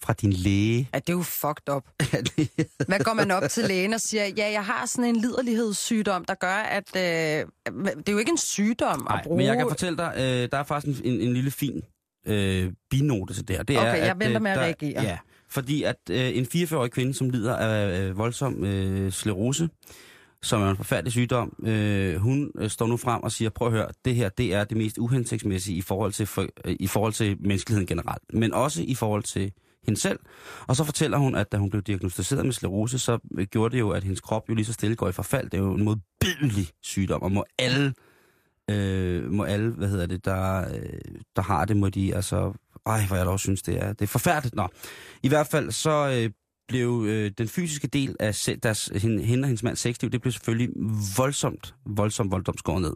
[0.00, 0.88] fra din læge.
[0.94, 1.88] Ja, det er jo fucked up.
[2.88, 6.34] Hvad går man op til lægen og siger, ja, jeg har sådan en liderlighedssygdom, der
[6.34, 9.36] gør, at øh, det er jo ikke en sygdom Nej, at bruge.
[9.36, 11.82] men jeg kan fortælle dig, øh, der er faktisk en, en, en lille fin
[12.26, 13.62] øh, binote til det her.
[13.62, 15.02] Det Okay, er, jeg at, venter øh, med at der, reagere.
[15.02, 15.18] Ja,
[15.54, 19.68] fordi at øh, en 44-årig kvinde, som lider af øh, voldsom øh, sklerose,
[20.42, 23.74] som er en forfærdelig sygdom, øh, hun øh, står nu frem og siger, prøv at
[23.74, 27.12] høre, det her det er det mest uhensigtsmæssige i forhold til, for, øh, i forhold
[27.12, 29.52] til menneskeligheden generelt, men også i forhold til
[29.84, 30.18] hende selv.
[30.66, 33.80] Og så fortæller hun, at da hun blev diagnosticeret med sklerose, så øh, gjorde det
[33.80, 35.50] jo, at hendes krop jo lige så stille går i forfald.
[35.50, 37.94] Det er jo en modbydelig sygdom, og må alle,
[38.70, 40.98] øh, må alle hvad hedder det, der, øh,
[41.36, 42.52] der har det, må de altså...
[42.86, 44.54] Ej, hvor jeg dog synes, det er, det er forfærdeligt.
[44.54, 44.68] Nå,
[45.22, 46.30] i hvert fald så øh,
[46.68, 50.32] blev øh, den fysiske del af deres, hende, hende og hendes mands sexliv, det blev
[50.32, 50.70] selvfølgelig
[51.16, 52.94] voldsomt, voldsomt, voldsomt skåret ned.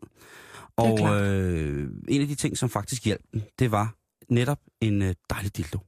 [0.77, 3.95] Og øh, en af de ting, som faktisk hjalp dem, det var
[4.31, 5.79] netop en øh, dejlig dildo.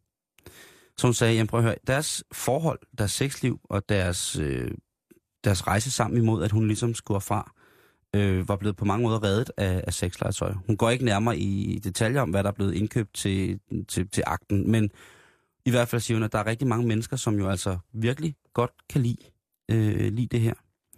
[0.99, 4.71] Så hun sagde, jamen prøv at høre, deres forhold, deres sexliv og deres, øh,
[5.45, 7.53] deres rejse sammen imod, at hun ligesom skulle fra,
[8.17, 10.53] øh, var blevet på mange måder reddet af, af sexlegetøj.
[10.67, 14.23] Hun går ikke nærmere i detaljer om, hvad der er blevet indkøbt til, til, til
[14.27, 14.91] akten, men
[15.67, 18.35] i hvert fald siger hun, at der er rigtig mange mennesker, som jo altså virkelig
[18.55, 19.17] godt kan lide,
[19.71, 20.55] øh, lide det her.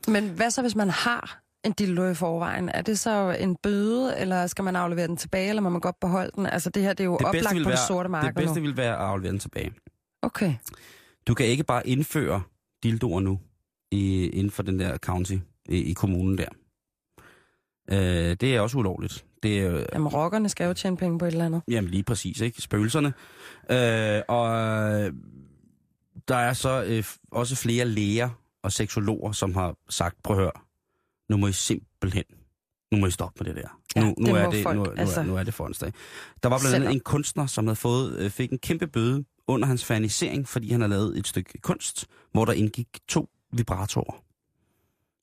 [0.08, 2.68] Men hvad så, hvis man har en dildo i forvejen?
[2.68, 6.00] Er det så en bøde, eller skal man aflevere den tilbage, eller må man godt
[6.00, 6.46] beholde den?
[6.46, 8.60] Altså det her, det er jo Det oplagt på være, det sorte marked det bedste
[8.60, 8.66] nu.
[8.66, 9.72] vil være at aflevere den tilbage.
[10.22, 10.54] Okay.
[11.26, 12.42] Du kan ikke bare indføre
[12.82, 13.40] dildoer nu
[13.90, 15.34] i, inden for den der county
[15.68, 16.48] i, i kommunen der.
[17.92, 19.24] Øh, det er også ulovligt.
[19.42, 21.62] Det øh, Jamen, rockerne skal jo tjene penge på et eller andet.
[21.68, 22.62] Jamen lige præcis, ikke?
[22.62, 23.12] Spøgelserne.
[23.70, 25.12] Øh, og øh,
[26.28, 28.28] der er så øh, også flere læger
[28.62, 30.52] og seksologer, som har sagt, prøv at høre,
[31.30, 32.24] nu må I simpelthen,
[32.92, 33.78] nu må I stoppe med det der.
[33.96, 35.20] Ja, nu, nu, det er det, folk, nu, nu, altså.
[35.20, 35.92] er, nu er det for dag.
[36.42, 39.66] Der var blandt andet en kunstner, som havde fået, øh, fik en kæmpe bøde under
[39.66, 44.22] hans fanisering, fordi han har lavet et stykke kunst, hvor der indgik to vibratorer.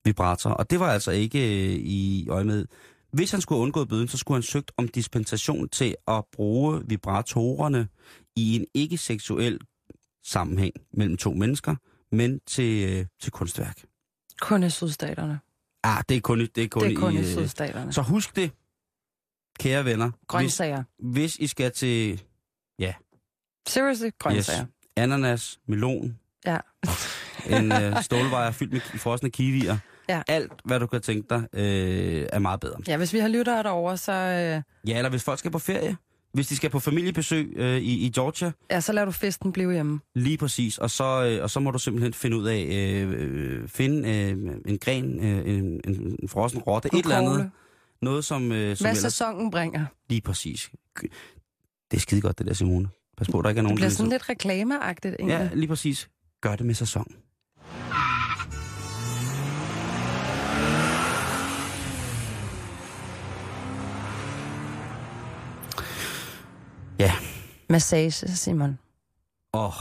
[0.10, 0.54] Vibratorer.
[0.54, 2.66] Og det var altså ikke øh, i øje med.
[3.14, 7.88] Hvis han skulle undgået bøden, så skulle han søgt om dispensation til at bruge vibratorerne
[8.36, 9.60] i en ikke-seksuel
[10.26, 11.76] sammenhæng mellem to mennesker,
[12.12, 13.84] men til, øh, til kunstværk.
[14.42, 15.40] Kun i sydstaterne.
[15.84, 17.94] Ah, det er kun, i- det er kun, Det er kun i øh, sydstaterne.
[17.94, 18.52] Så husk det,
[19.60, 20.06] kære venner.
[20.10, 20.84] Hvis, Grøntsager.
[21.00, 22.22] hvis I skal til
[23.68, 24.66] Seriously, grøntsager.
[24.96, 26.58] ananas, melon, Ja.
[27.50, 29.78] en øh, stålvejer fyldt med frosne kiwier,
[30.10, 30.22] Ja.
[30.28, 32.76] Alt, hvad du kan tænke dig, øh, er meget bedre.
[32.88, 35.98] Ja, hvis vi har lyttere derovre, så, øh, Ja, eller hvis folk skal på ferie.
[36.34, 39.72] Hvis de skal på familiebesøg øh, i, i Georgia, ja, så lader du festen blive
[39.74, 40.00] hjemme.
[40.16, 40.78] lige præcis.
[40.78, 44.56] Og så, øh, og så må du simpelthen finde ud af, øh, øh, finde øh,
[44.66, 47.52] en gren, øh, en, en, en frossen rotte, et eller andet.
[48.02, 48.98] Noget, som, øh, som Hvad ellers...
[49.14, 49.86] sæsonen bringer.
[50.10, 50.70] Lige præcis.
[51.92, 52.90] Det er skide godt, det der, Simone.
[53.18, 53.76] Pas på, der ikke er Det nogen...
[53.76, 55.34] bliver der sådan lidt reklameagtigt, egentlig.
[55.40, 56.10] Ja, lige præcis.
[56.42, 57.08] Gør det med sæson.
[67.70, 68.80] Massage, Simon.
[69.54, 69.74] åh, oh,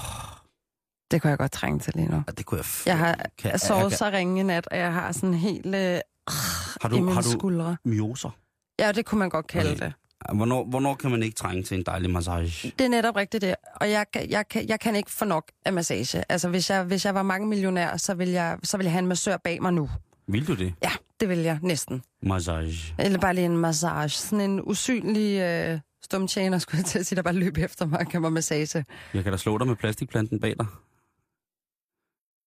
[1.10, 2.22] Det kunne jeg godt trænge til lige nu.
[2.38, 2.64] det kunne jeg...
[2.64, 5.34] f- Jeg har kan, jeg sovet kan- så ringe i nat, og jeg har sådan
[5.34, 7.76] helt øh, har i du, mine har du skuldre.
[7.84, 8.30] myoser?
[8.78, 9.84] Ja, det kunne man godt kalde Okay.
[9.84, 9.92] det.
[10.34, 12.72] Hvornår, hvornår kan man ikke trænge til en dejlig massage?
[12.78, 13.54] Det er netop rigtigt det.
[13.74, 16.24] Og jeg, kan- jeg, kan, jeg kan ikke få nok af massage.
[16.32, 18.98] Altså, hvis jeg, hvis jeg var mange millionær, så ville, jeg, så ville jeg have
[19.02, 19.90] en massør bag mig nu.
[20.28, 20.74] Vil du det?
[20.82, 22.02] Ja, det vil jeg næsten.
[22.22, 22.94] Massage.
[22.98, 24.08] Eller bare lige en massage.
[24.08, 25.80] Sådan en usynlig øh,
[26.12, 28.84] stumtjener, skulle jeg til at sige, der bare løb efter mig og kan mig massage.
[29.14, 30.66] Jeg kan da slå dig med plastikplanten bag dig.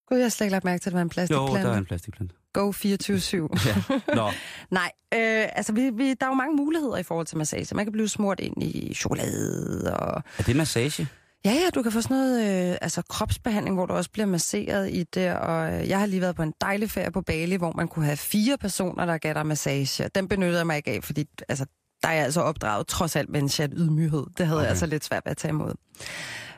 [0.07, 1.67] Gud, jeg har slet ikke lagt mærke til, at det var en Jo, plastikplante.
[1.67, 2.35] der er en plastikplante.
[2.53, 2.75] Go 24-7.
[3.67, 4.15] Ja.
[4.15, 4.31] Nå,
[4.79, 7.75] Nej, øh, altså vi, vi, der er jo mange muligheder i forhold til massage.
[7.75, 11.07] Man kan blive smurt ind i chokolade, og er det massage?
[11.45, 14.91] ja, ja, du kan få sådan noget øh, altså kropsbehandling, hvor du også bliver masseret
[14.91, 17.73] i det, og øh, jeg har lige været på en dejlig ferie på Bali, hvor
[17.77, 20.09] man kunne have fire personer, der gav dig massage.
[20.15, 21.65] Den benyttede jeg mig ikke af, fordi altså,
[22.03, 24.25] der er jeg altså opdraget trods alt med en chat ydmyghed.
[24.37, 24.63] Det havde okay.
[24.63, 25.73] jeg altså lidt svært ved at tage imod.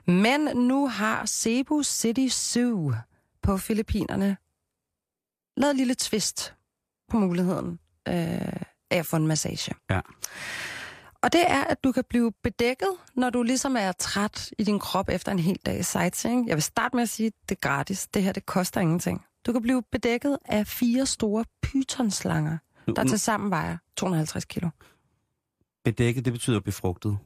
[0.08, 2.94] Men nu har Cebu City Zoo
[3.42, 4.38] på Filippinerne
[5.58, 6.54] lavet en lille twist
[7.12, 8.14] på muligheden øh,
[8.92, 9.76] af at få en massage.
[9.90, 10.02] Ja.
[11.24, 14.80] Og det er, at du kan blive bedækket, når du ligesom er træt i din
[14.80, 16.48] krop efter en hel dag sightseeing.
[16.48, 18.08] Jeg vil starte med at sige, at det er gratis.
[18.08, 19.26] Det her, det koster ingenting.
[19.46, 22.58] Du kan blive bedækket af fire store pythonslanger,
[22.96, 24.70] der nu, til sammen vejer 250 kilo.
[25.86, 27.18] Bedækket, det betyder befrugtet.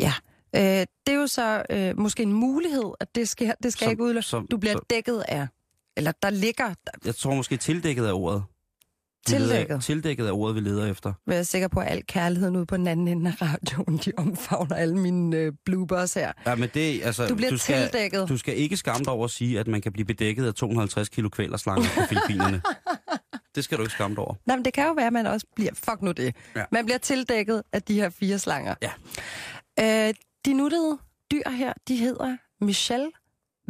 [0.00, 0.12] Ja,
[0.56, 0.60] øh,
[1.06, 4.02] det er jo så øh, måske en mulighed, at det skal, det skal Som- ikke
[4.02, 4.46] udelukke.
[4.50, 5.46] Du bliver som- dækket af,
[5.96, 8.42] eller der ligger, der Jeg tror måske tildækket af ordet.
[9.28, 9.82] Vi leder- Tildækket?
[9.82, 11.12] Tildækket af ordet, vi leder efter.
[11.26, 14.76] jeg sikker på, at al kærligheden ude på den anden ende af radioen, de omfavner
[14.76, 16.32] alle mine øh, bloopers her.
[16.46, 18.28] Ja, men det, altså, Du bliver du skal, tildækket.
[18.28, 21.08] Du skal ikke skamme dig over at sige, at man kan blive bedækket af 250
[21.08, 22.62] kilo kvælerslanger på Filippinerne.
[23.54, 24.34] det skal du ikke skamme dig over.
[24.46, 25.74] Nej, men det kan jo være, at man også bliver...
[25.74, 26.36] Fuck nu det.
[26.56, 26.64] Ja.
[26.72, 28.74] Man bliver tildækket af de her fire slanger.
[28.82, 28.92] Ja.
[30.08, 30.98] Øh, de nuttede
[31.30, 33.10] dyr her, de hedder Michelle,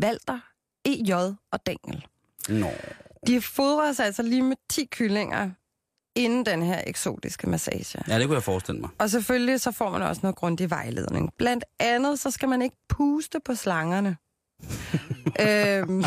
[0.02, 0.38] Walter,
[0.84, 1.12] EJ
[1.52, 2.06] og Daniel.
[2.48, 2.70] Nå.
[3.26, 5.50] De fodres altså lige med 10 kyllinger
[6.14, 8.02] inden den her eksotiske massage.
[8.08, 8.90] Ja, det kunne jeg forestille mig.
[8.98, 11.30] Og selvfølgelig så får man også noget grundig vejledning.
[11.38, 14.16] Blandt andet så skal man ikke puste på slangerne.
[15.46, 16.04] øhm,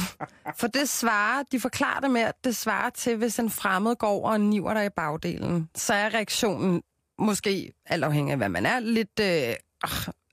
[0.59, 4.27] for det svarer, de forklarer det med, at det svarer til, hvis en fremmed går
[4.29, 6.81] og niver dig i bagdelen, så er reaktionen
[7.19, 9.53] måske, alt afhængig af hvad man er, lidt, øh,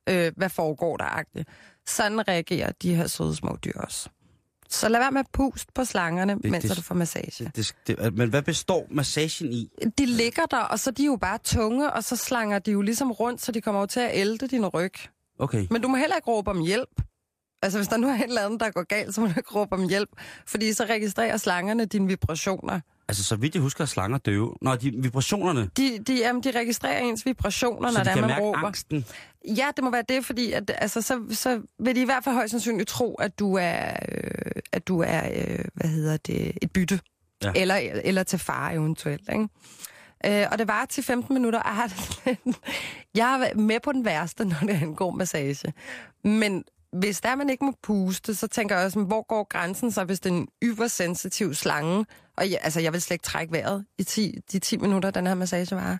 [0.09, 1.49] øh, hvad foregår der agtigt.
[1.87, 4.09] Sådan reagerer de her søde små dyr også.
[4.69, 7.53] Så lad være med at puste på slangerne, Det- mens det- du får massage.
[7.57, 9.69] Det, det, men hvad består massagen i?
[9.99, 12.81] De ligger der, og så er de jo bare tunge, og så slanger de jo
[12.83, 14.93] ligesom rundt, så de kommer jo til at ælte din ryg.
[15.39, 15.67] Okay.
[15.71, 17.03] Men du må heller ikke råbe om hjælp.
[17.63, 19.55] Altså, hvis der nu er et eller andet, der går galt, så må du ikke
[19.55, 20.11] råbe om hjælp.
[20.47, 22.81] Fordi så registrerer slangerne dine vibrationer.
[23.09, 24.55] Altså, så vidt jeg husker, er slanger døve.
[24.63, 28.21] Nå, de vibrationerne, De, de, jamen, de registrerer ens vibrationer, så når de er, kan
[28.23, 28.59] man mærke råber.
[28.59, 29.05] angsten.
[29.57, 32.35] Ja, det må være det, fordi at, altså, så, så vil de i hvert fald
[32.35, 36.73] højst sandsynligt tro, at du er, øh, at du er øh, hvad hedder det, et
[36.73, 37.01] bytte.
[37.45, 37.53] Ja.
[37.57, 39.29] Eller, eller til far eventuelt.
[39.33, 39.49] Ikke?
[40.27, 41.61] Øh, og det var til 15 minutter.
[43.15, 45.73] Jeg, er med på den værste, når det god massage.
[46.25, 50.05] Men hvis der man ikke må puste, så tænker jeg også, hvor går grænsen så,
[50.05, 52.07] hvis det er en ybersensitiv slange?
[52.37, 55.27] Og jeg, altså, jeg vil slet ikke trække vejret i 10, de 10 minutter, den
[55.27, 55.99] her massage varer.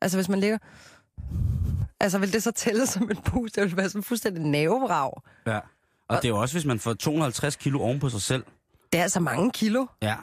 [0.00, 0.58] Altså, hvis man ligger...
[2.00, 3.56] Altså, vil det så tælle som et pust?
[3.56, 5.12] Det vil være sådan fuldstændig nervevrag.
[5.46, 5.60] Ja.
[6.08, 8.44] Og det er jo også, hvis man får 250 kilo oven på sig selv.
[8.92, 9.86] Det er altså mange kilo.
[10.02, 10.16] Ja.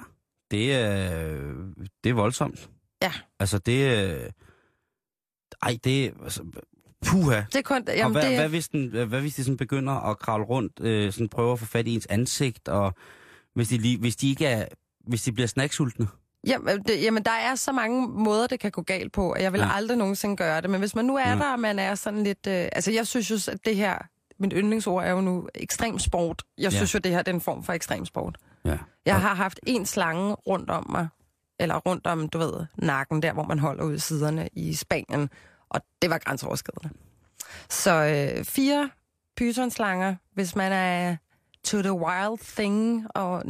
[0.51, 1.37] Det er,
[2.03, 2.69] det er voldsomt.
[3.01, 3.11] Ja.
[3.39, 4.29] Altså, det er...
[5.61, 6.11] Ej, det er...
[6.23, 6.43] Altså,
[7.05, 7.41] puha.
[7.53, 7.83] Det kun...
[7.87, 10.79] Jamen, og hvad, det, hvad, hvis den, hvad hvis de sådan begynder at kravle rundt,
[10.81, 12.93] øh, sådan prøver at få fat i ens ansigt, og
[13.55, 14.65] hvis de, lige, hvis de ikke er...
[15.07, 16.07] Hvis de bliver snacksultne?
[16.47, 19.53] Jamen, det, jamen, der er så mange måder, det kan gå galt på, og jeg
[19.53, 19.75] vil Ja.
[19.75, 20.69] aldrig nogensinde gøre det.
[20.69, 21.35] Men hvis man nu er Ja.
[21.35, 22.47] der, og man er sådan lidt...
[22.47, 23.97] Øh, altså, jeg synes jo, at det her...
[24.41, 26.43] Mit yndlingsord er jo nu ekstrem sport.
[26.57, 26.77] Jeg Ja.
[26.77, 28.37] synes jo, det her det er en form for ekstrem sport.
[28.65, 28.77] Ja.
[29.05, 31.07] Jeg har haft en slange rundt om mig,
[31.59, 35.29] eller rundt om, du ved, nakken, der hvor man holder ud i siderne i Spanien,
[35.69, 36.89] og det var grænseoverskridende.
[37.69, 37.91] Så
[38.37, 38.89] øh, fire
[39.37, 41.15] pythonslanger, hvis man er
[41.63, 43.43] to the wild thing, og,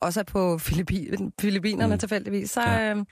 [0.00, 1.98] også er på Filippin, Filippinerne Mm.
[1.98, 2.94] tilfældigvis, så, Ja.
[2.94, 3.04] øh,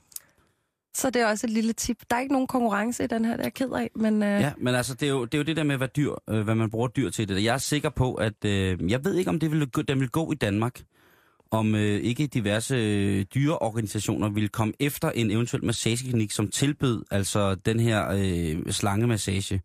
[0.95, 1.97] så det er også et lille tip.
[2.11, 4.41] Der er ikke nogen konkurrence i den her, det er jeg ked af, men øh,
[4.41, 6.43] Ja, men altså, det er, jo, det er jo det der med, hvad, dyr, øh,
[6.43, 7.29] hvad man bruger dyr til.
[7.29, 7.45] Det.
[7.45, 8.45] Jeg er sikker på, at...
[8.45, 10.81] Øh, jeg ved ikke, om det vil, den vil gå i Danmark.
[11.51, 17.55] Om øh, ikke diverse øh, dyreorganisationer vil komme efter en eventuel massageklinik, som tilbød altså
[17.55, 19.63] den her øh, slangemassage.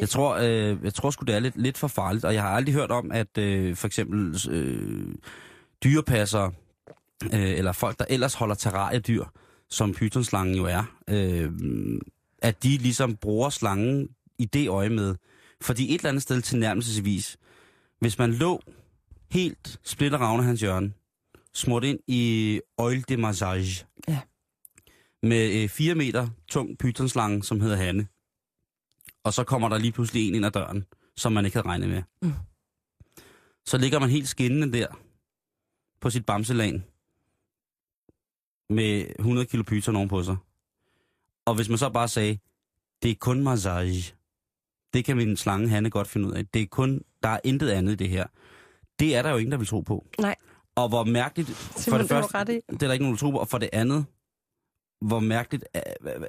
[0.00, 2.50] Jeg tror, øh, jeg tror sgu, det er lidt, lidt for farligt, og jeg har
[2.50, 5.14] aldrig hørt om, at øh, for eksempel øh,
[5.84, 6.50] dyrepasser,
[7.32, 9.24] øh, eller folk, der ellers holder terrariedyr,
[9.70, 11.52] som pythonslangen jo er, øh,
[12.42, 14.08] at de ligesom bruger slangen
[14.38, 15.14] i det øje med.
[15.60, 17.36] Fordi et eller andet sted tilnærmelsesvis,
[18.00, 18.62] hvis man lå
[19.30, 20.92] helt splitteravne hans hjørne,
[21.54, 24.20] smurt ind i oil de massage, Ja.
[25.22, 28.08] med øh, 4 meter tung pythonslange, som hedder Hanne,
[29.24, 30.86] og så kommer der lige pludselig en ind ad døren,
[31.16, 32.02] som man ikke havde regnet med.
[32.22, 32.32] Mm.
[33.66, 34.86] Så ligger man helt skinnende der
[36.00, 36.84] på sit bamselan
[38.70, 40.36] med 100 kilo python ovenpå sig.
[41.46, 42.38] Og hvis man så bare sagde,
[43.02, 44.14] det er kun massage,
[44.92, 46.46] det kan min slange Hanne godt finde ud af.
[46.46, 48.26] Det er kun, der er intet andet i det her.
[48.98, 50.06] Det er der jo ingen, der vil tro på.
[50.18, 50.36] Nej.
[50.82, 52.52] Og hvor mærkeligt, for Simon, det det første, ret i.
[52.52, 54.04] det er der ikke nogen, der tror på, og for det andet,
[55.00, 55.82] hvor mærkeligt, øh,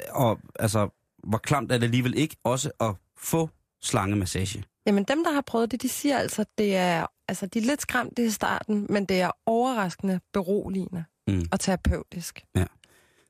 [0.10, 0.90] og altså,
[1.24, 3.50] hvor klamt er det alligevel ikke også at få
[3.82, 4.64] slangemassage.
[4.86, 7.82] Jamen dem, der har prøvet det, de siger altså, det er, altså, de er lidt
[7.82, 11.46] skræmte i starten, men det er overraskende beroligende Mm.
[11.52, 12.46] og terapeutisk.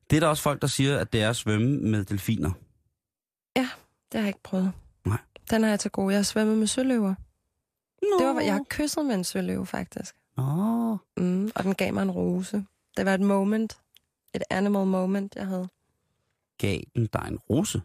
[0.09, 2.51] Det er der også folk, der siger, at det er at svømme med delfiner.
[3.55, 4.71] Det har jeg ikke prøvet.
[5.05, 5.17] Nej.
[5.49, 6.13] Den har jeg til gode.
[6.13, 7.15] Jeg har svømmet med søløver.
[8.19, 10.15] Det var, jeg har kysset med en søløve, faktisk.
[10.37, 10.97] Nå.
[11.17, 12.65] Mm, og den gav mig en rose.
[12.97, 13.77] Det var et moment.
[14.35, 15.67] Et animal moment, jeg havde.
[16.57, 17.81] Gav den dig en rose?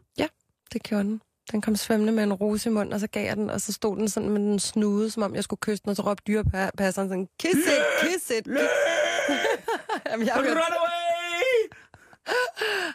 [0.73, 1.23] Det gjorde den.
[1.53, 3.73] Den kom svømmende med en rose i munden, og så gav jeg den, og så
[3.73, 6.23] stod den sådan med den snude, som om jeg skulle kysse den, og så råbte
[6.27, 8.47] dyrepasseren sådan, kiss it, kiss it.
[10.11, 11.79] Jamen, jeg Run away!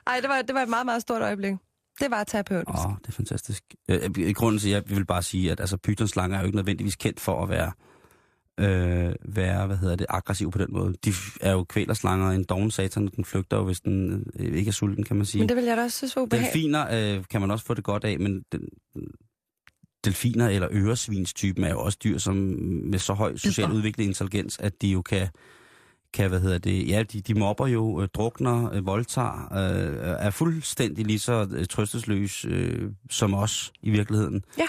[0.08, 1.54] Ej, det var, det var et meget, meget stort øjeblik.
[2.00, 2.70] Det var terapeutisk.
[2.70, 3.64] Åh, oh, det er fantastisk.
[3.90, 6.56] Øh, I grunden til, at jeg vil bare sige, at altså, pythonslanger er jo ikke
[6.56, 7.72] nødvendigvis kendt for at være,
[8.62, 10.94] øh, være hvad hedder det, aggressiv på den måde.
[11.06, 14.74] De er jo kvælerslanger, en doven satan, den flygter jo, hvis den øh, ikke er
[14.74, 15.42] sulten, kan man sige.
[15.42, 16.54] Men det vil jeg da også synes var ubehageligt.
[16.54, 18.68] Delfiner øh, kan man også få det godt af, men den,
[20.06, 24.82] delfiner eller øresvinstypen er jo også dyr, som med så høj social udvikling intelligens, at
[24.82, 25.28] de jo kan,
[26.14, 30.30] kan hvad hedder det, ja, de, de mobber jo, øh, drukner, øh, voldtager, øh, er
[30.30, 34.44] fuldstændig lige så øh, trøstesløs øh, som os i virkeligheden.
[34.58, 34.68] Ja.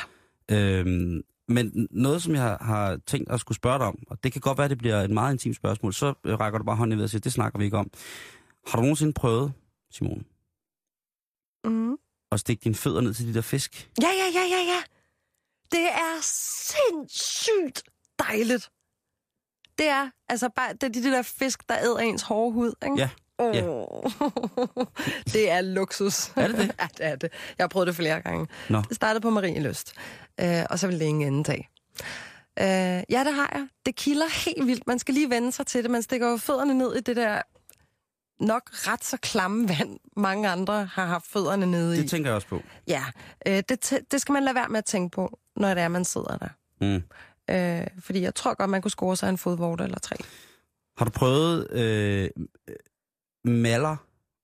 [0.57, 4.33] Øhm, men noget, som jeg har, har tænkt at skulle spørge dig om, og det
[4.33, 6.77] kan godt være, at det bliver et meget intimt spørgsmål, så øh, rækker du bare
[6.77, 7.91] hånden ved og siger, det snakker vi ikke om.
[8.67, 9.53] Har du nogensinde prøvet,
[9.91, 10.27] Simon,
[11.65, 11.97] Mm.
[12.33, 13.91] at stikke dine fødder ned til de der fisk?
[14.03, 14.81] Ja, ja, ja, ja, ja.
[15.73, 17.83] Det er sindssygt
[18.19, 18.71] dejligt.
[19.79, 22.97] Det er altså bare det er de der fisk, der æder ens hårde hud, ikke?
[22.99, 23.09] Ja.
[23.39, 23.57] Oh.
[23.57, 23.63] Ja.
[25.33, 26.29] det er luksus.
[26.37, 26.73] Er det det?
[26.81, 27.31] ja, det er det.
[27.59, 28.47] Jeg har prøvet det flere gange.
[28.71, 28.83] Nå.
[28.89, 29.95] Det startede på Marieløst,
[30.41, 31.69] øh, og så vil det ingen ende tage.
[32.59, 33.69] Øh, ja, det har jeg.
[33.87, 34.87] Det kilder helt vildt.
[34.87, 35.91] Man skal lige vende sig til det.
[35.91, 37.43] Man stikker jo fødderne ned i det der
[38.41, 42.01] nok ret så klamme vand, mange andre har haft fødderne nede i.
[42.01, 42.63] Det tænker jeg også på.
[42.89, 43.05] Ja,
[43.47, 46.05] øh, det, det skal man lade være med at tænke på, når det er, man
[46.05, 46.49] sidder der.
[46.81, 47.03] Mm.
[47.55, 50.17] Øh, fordi jeg tror godt, man kunne score sig en fodvorte eller tre.
[50.99, 52.31] Har du prøvet øh,
[53.45, 53.97] maller?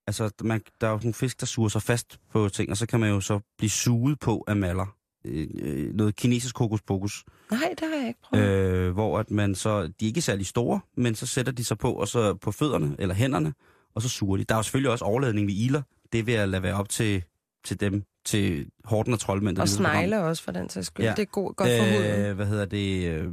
[0.06, 2.86] Altså, man, der er jo nogle fisk, der suger sig fast på ting, og så
[2.86, 4.97] kan man jo så blive suget på af maller.
[5.28, 8.44] Øh, øh, noget kinesisk hokus pokus, Nej, det har jeg ikke prøvet.
[8.44, 8.86] Øh.
[8.86, 11.78] øh, hvor at man så, de er ikke særlig store, men så sætter de sig
[11.78, 13.54] på, og så på fødderne eller hænderne,
[13.94, 14.44] og så suger de.
[14.44, 15.82] Der er jo selvfølgelig også overladning ved iler.
[16.12, 17.22] Det vil jeg lade være op til,
[17.64, 19.58] til dem, til Horten og Troldmænd.
[19.58, 21.04] Og snegle også, for den sags skyld.
[21.04, 21.10] Ja.
[21.10, 21.16] Ja.
[21.16, 22.20] Det er god, godt for huden.
[22.26, 23.32] øh, hvad hedder det, øh,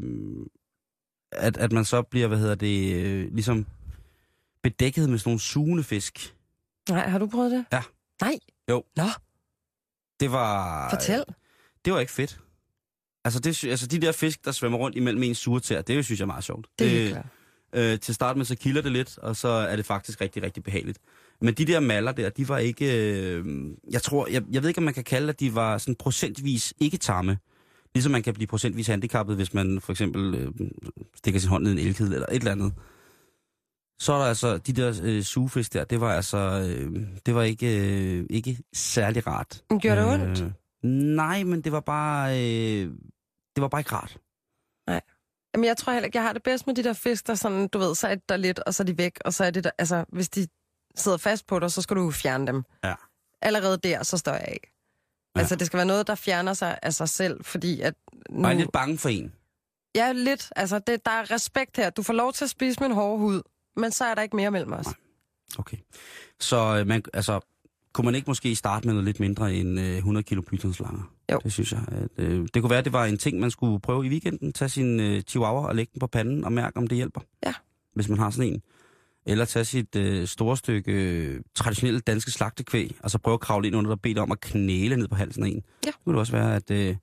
[1.31, 3.65] at, at man så bliver, hvad hedder det, øh, ligesom
[4.63, 6.35] bedækket med sådan nogle sugende fisk.
[6.89, 7.65] Nej, har du prøvet det?
[7.73, 7.81] Ja.
[8.21, 8.39] Nej.
[8.69, 8.83] Jo.
[8.95, 9.03] Nå,
[10.19, 10.89] Det var...
[10.89, 11.23] fortæl.
[11.85, 12.39] Det var ikke fedt.
[13.25, 16.23] Altså, det, altså de der fisk, der svømmer rundt imellem en surtær, det synes jeg
[16.23, 16.67] er meget sjovt.
[16.79, 17.25] Det er klart.
[17.75, 20.63] øh, til start med, så kilder det lidt, og så er det faktisk rigtig, rigtig
[20.63, 20.99] behageligt.
[21.41, 23.09] Men de der maller der, de var ikke...
[23.09, 23.45] Øh,
[23.91, 26.73] jeg tror, jeg, jeg ved ikke, om man kan kalde, at de var sådan procentvis
[26.79, 27.37] ikke tamme.
[27.95, 30.51] Ligesom man kan blive procentvis handicappet, hvis man for eksempel øh,
[31.15, 32.73] stikker sin hånd ned i en elkedel eller et eller andet.
[33.99, 37.43] Så er der altså, de der øh, sugefisk der, det var altså, øh, det var
[37.43, 39.63] ikke, øh, ikke særlig rart.
[39.81, 40.41] Gjorde det ondt?
[40.41, 40.51] Øh,
[40.85, 42.91] nej, men det var bare, øh,
[43.55, 44.17] det var bare ikke rart.
[45.55, 47.67] Jamen, jeg tror heller ikke, jeg har det bedst med de der fisk, der sådan,
[47.67, 49.51] du ved, så er det der lidt, og så er de væk, og så er
[49.51, 50.47] det der, altså, hvis de
[50.95, 52.63] sidder fast på dig, så skal du fjerne dem.
[52.83, 52.93] Ja.
[53.41, 54.59] Allerede der, så står jeg af.
[55.35, 55.39] Ja.
[55.39, 57.93] Altså, det skal være noget, der fjerner sig af sig selv, fordi at...
[58.29, 58.41] Nu...
[58.41, 59.33] Jeg er lidt bange for en.
[59.95, 60.53] Ja, lidt.
[60.55, 61.89] Altså, det, der er respekt her.
[61.89, 63.41] Du får lov til at spise min hårde hud,
[63.75, 64.87] men så er der ikke mere mellem os.
[65.59, 65.77] Okay.
[66.39, 67.39] Så øh, man, altså,
[67.95, 71.11] kunne man ikke måske starte med noget lidt mindre end øh, 100 kilo pythonslanger?
[71.31, 71.39] Jo.
[71.43, 71.81] Det synes jeg.
[71.87, 74.53] At, øh, det kunne være, at det var en ting, man skulle prøve i weekenden.
[74.53, 77.21] Tage sin øh, chihuahua og lægge den på panden og mærke, om det hjælper.
[77.45, 77.53] Ja.
[77.93, 78.61] Hvis man har sådan en.
[79.25, 83.67] Eller tage sit øh, store stykke øh, traditionelle danske slagtekvæg, og så prøve at kravle
[83.67, 85.53] ind under bede dig om at knæle ned på halsen af en.
[85.85, 85.87] Ja.
[85.87, 86.95] Det kunne det også være, at øh,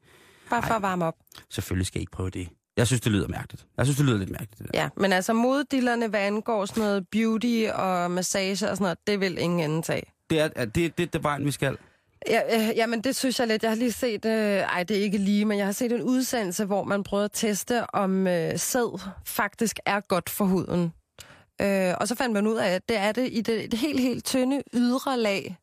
[0.51, 1.15] Bare for at varme op.
[1.51, 2.49] selvfølgelig skal I ikke prøve det.
[2.77, 3.67] Jeg synes, det lyder mærkeligt.
[3.77, 4.81] Jeg synes, det lyder lidt mærkeligt, det der.
[4.83, 9.21] Ja, men altså moddillerne, hvad angår sådan noget beauty og massage og sådan noget, det
[9.21, 10.12] vil ingen ende tage.
[10.31, 11.79] Det er, er det, det, det vejen, vi skal.
[12.29, 13.63] Ja, øh, jamen det synes jeg lidt.
[13.63, 16.03] Jeg har lige set, øh, ej det er ikke lige, men jeg har set en
[16.03, 20.93] udsendelse, hvor man prøvede at teste, om øh, sæd faktisk er godt for huden.
[21.61, 24.01] Øh, og så fandt man ud af, at det er det i det, det helt,
[24.01, 25.57] helt tynde ydre lag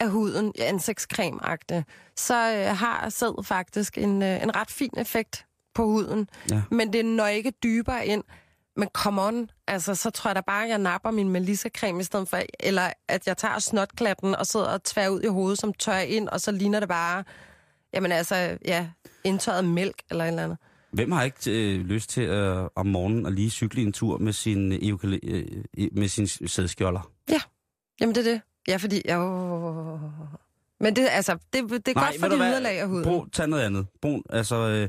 [0.00, 1.82] af huden, ansigtscreme -agtigt.
[2.16, 6.28] så øh, har sæd faktisk en, øh, en ret fin effekt på huden.
[6.50, 6.62] Ja.
[6.70, 8.24] Men det når ikke dybere ind.
[8.76, 12.04] Men come on, altså, så tror jeg da bare, at jeg napper min Melissa-creme i
[12.04, 15.72] stedet for, eller at jeg tager snotklatten og sidder og tvær ud i hovedet, som
[15.72, 17.24] tør ind, og så ligner det bare,
[17.94, 18.88] jamen altså, ja,
[19.24, 20.58] indtørret mælk eller et eller andet.
[20.92, 24.32] Hvem har ikke øh, lyst til øh, om morgenen at lige cykle en tur med
[24.32, 25.48] sin, øh,
[25.78, 27.10] øh, med sin sædskjolder?
[28.00, 28.40] Jamen det er det.
[28.68, 29.98] Ja, fordi, jo...
[30.80, 32.50] Men det, altså, det, det er godt for hvad?
[32.50, 33.04] yderlag af huden.
[33.04, 33.86] Brug, tag noget andet.
[34.00, 34.88] Brug, altså, øh,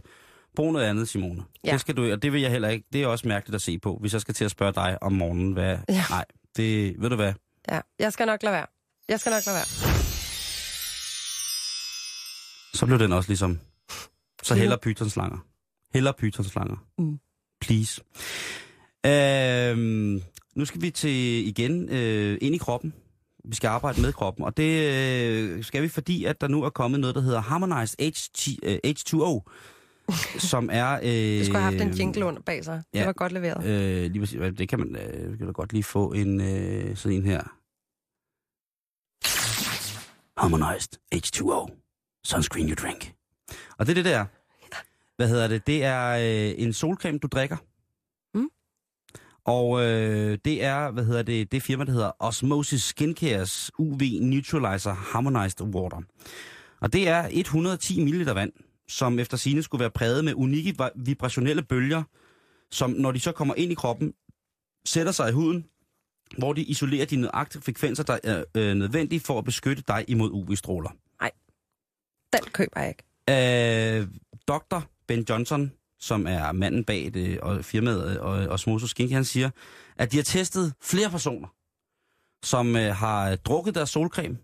[0.55, 1.43] brug noget andet, Simone.
[1.65, 1.71] Ja.
[1.71, 2.85] Det skal du, og det vil jeg heller ikke.
[2.93, 5.11] Det er også mærkeligt at se på, hvis jeg skal til at spørge dig om
[5.13, 5.53] morgenen.
[5.53, 6.03] Hvad, Ja.
[6.09, 6.25] Nej,
[6.57, 7.33] det, ved du hvad?
[7.71, 8.65] Ja, jeg skal nok lade være.
[9.09, 9.65] Jeg skal nok lade være.
[12.73, 13.59] Så blev den også ligesom...
[14.43, 15.37] Så heller pythonslanger.
[15.93, 16.75] Heller pythonslanger.
[16.97, 17.19] Mm.
[17.61, 18.01] Please.
[19.05, 20.21] Øhm,
[20.55, 22.93] nu skal vi til igen øh, ind i kroppen.
[23.45, 26.69] Vi skal arbejde med kroppen, og det øh, skal vi, fordi at der nu er
[26.69, 29.41] kommet noget, der hedder Harmonized HT, øh, H2O,
[30.37, 30.93] som er...
[31.03, 32.83] Øh, Du skulle have haft en jingle under bag sig.
[32.93, 33.05] Det ja.
[33.05, 33.65] var godt leveret.
[33.65, 34.39] Øh, lige præcis.
[34.57, 37.41] Det kan man øh, kan da godt lige få en øh, sådan en her.
[40.41, 41.79] Harmonized H2O.
[42.25, 43.13] Sunscreen you drink.
[43.77, 44.25] Og det er det der.
[45.17, 45.67] Hvad hedder det?
[45.67, 47.57] Det er øh, en solcreme, du drikker.
[48.37, 48.49] Mm.
[49.45, 54.93] Og øh, det er, hvad hedder det, det firma, der hedder Osmosis Skincares UV Neutralizer
[54.93, 56.01] Harmonized Water.
[56.81, 58.51] Og det er 110 ml vand,
[58.87, 62.03] som efter sine skulle være præget med unikke vi- vibrationelle bølger,
[62.71, 64.13] som når de så kommer ind i kroppen,
[64.85, 65.65] sætter sig i huden,
[66.37, 70.31] hvor de isolerer de nøjagtige frekvenser, der er øh, nødvendige for at beskytte dig imod
[70.31, 70.89] UV-stråler.
[72.33, 73.99] Den køber jeg ikke.
[74.01, 74.07] Øh,
[74.47, 74.79] Dr.
[75.07, 79.49] Ben Johnson, som er manden bag det, og firmaet og Osmosis Skincare, han siger,
[79.97, 81.47] at de har testet flere personer,
[82.45, 84.37] som øh, har drukket deres solcreme,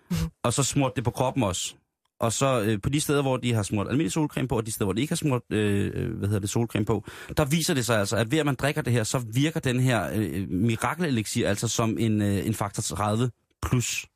[0.44, 1.74] og så smurt det på kroppen også.
[2.20, 4.72] Og så øh, på de steder, hvor de har smurt almindelig solcreme på, og de
[4.72, 7.04] steder, hvor de ikke har smurt øh, øh, hvad hedder det, solcreme på,
[7.36, 9.80] der viser det sig altså, at ved at man drikker det her, så virker den
[9.80, 13.30] her øh, mirakelelixir altså som en, øh, en faktor 30
[13.62, 14.06] plus.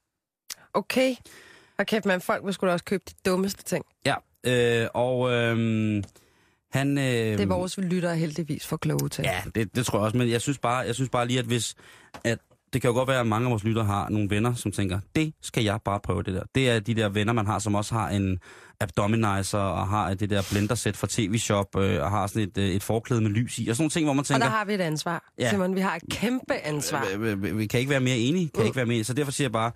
[0.74, 1.14] Okay.
[1.78, 3.84] Og kæft, man, folk vil da også købe de dummeste ting.
[4.06, 4.14] Ja,
[4.46, 5.56] øh, og øh,
[6.72, 6.98] han...
[6.98, 9.22] Øh, Det er vores lyttere heldigvis for kloge til.
[9.24, 11.44] Ja, det, det tror jeg også, men jeg synes bare, jeg synes bare lige, at
[11.44, 11.74] hvis...
[12.24, 12.38] At
[12.72, 15.00] det kan jo godt være, at mange af vores lyttere har nogle venner, som tænker,
[15.16, 16.42] det skal jeg bare prøve det der.
[16.54, 18.38] Det er de der venner, man har, som også har en
[18.80, 22.82] abdominizer, og har det der blendersæt fra TV-shop, øh, og har sådan et, øh, et
[22.82, 24.46] forklæde med lys i, og sådan nogle ting, hvor man Og tænker...
[24.46, 25.32] der har vi et ansvar.
[25.38, 25.50] Ja.
[25.50, 27.06] Simon, vi har et kæmpe ansvar.
[27.16, 29.04] Øh, øh, Vi kan ikke være mere enige, kan ikke være mere.
[29.04, 29.72] Så derfor siger jeg bare,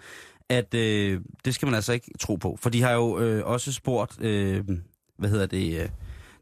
[0.48, 2.58] at øh, det skal man altså ikke tro på.
[2.60, 4.64] For de har jo øh, også spurgt, øh,
[5.18, 5.88] hvad hedder det, øh,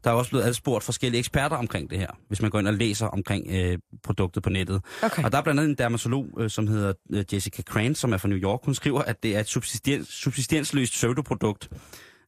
[0.03, 2.73] der er også blevet adspurgt forskellige eksperter omkring det her, hvis man går ind og
[2.73, 4.81] læser omkring øh, produktet på nettet.
[5.03, 5.23] Okay.
[5.23, 8.17] Og der er blandt andet en dermatolog, øh, som hedder øh, Jessica Crane, som er
[8.17, 8.59] fra New York.
[8.63, 11.69] Hun skriver, at det er et subsistens, subsistensløst pseudoprodukt.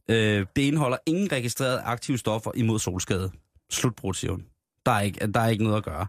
[0.09, 3.31] Øh, det indeholder ingen registrerede aktive stoffer imod solskade.
[3.71, 4.45] Slutbrud, siger hun.
[4.85, 6.07] Der er ikke, der er ikke noget at gøre.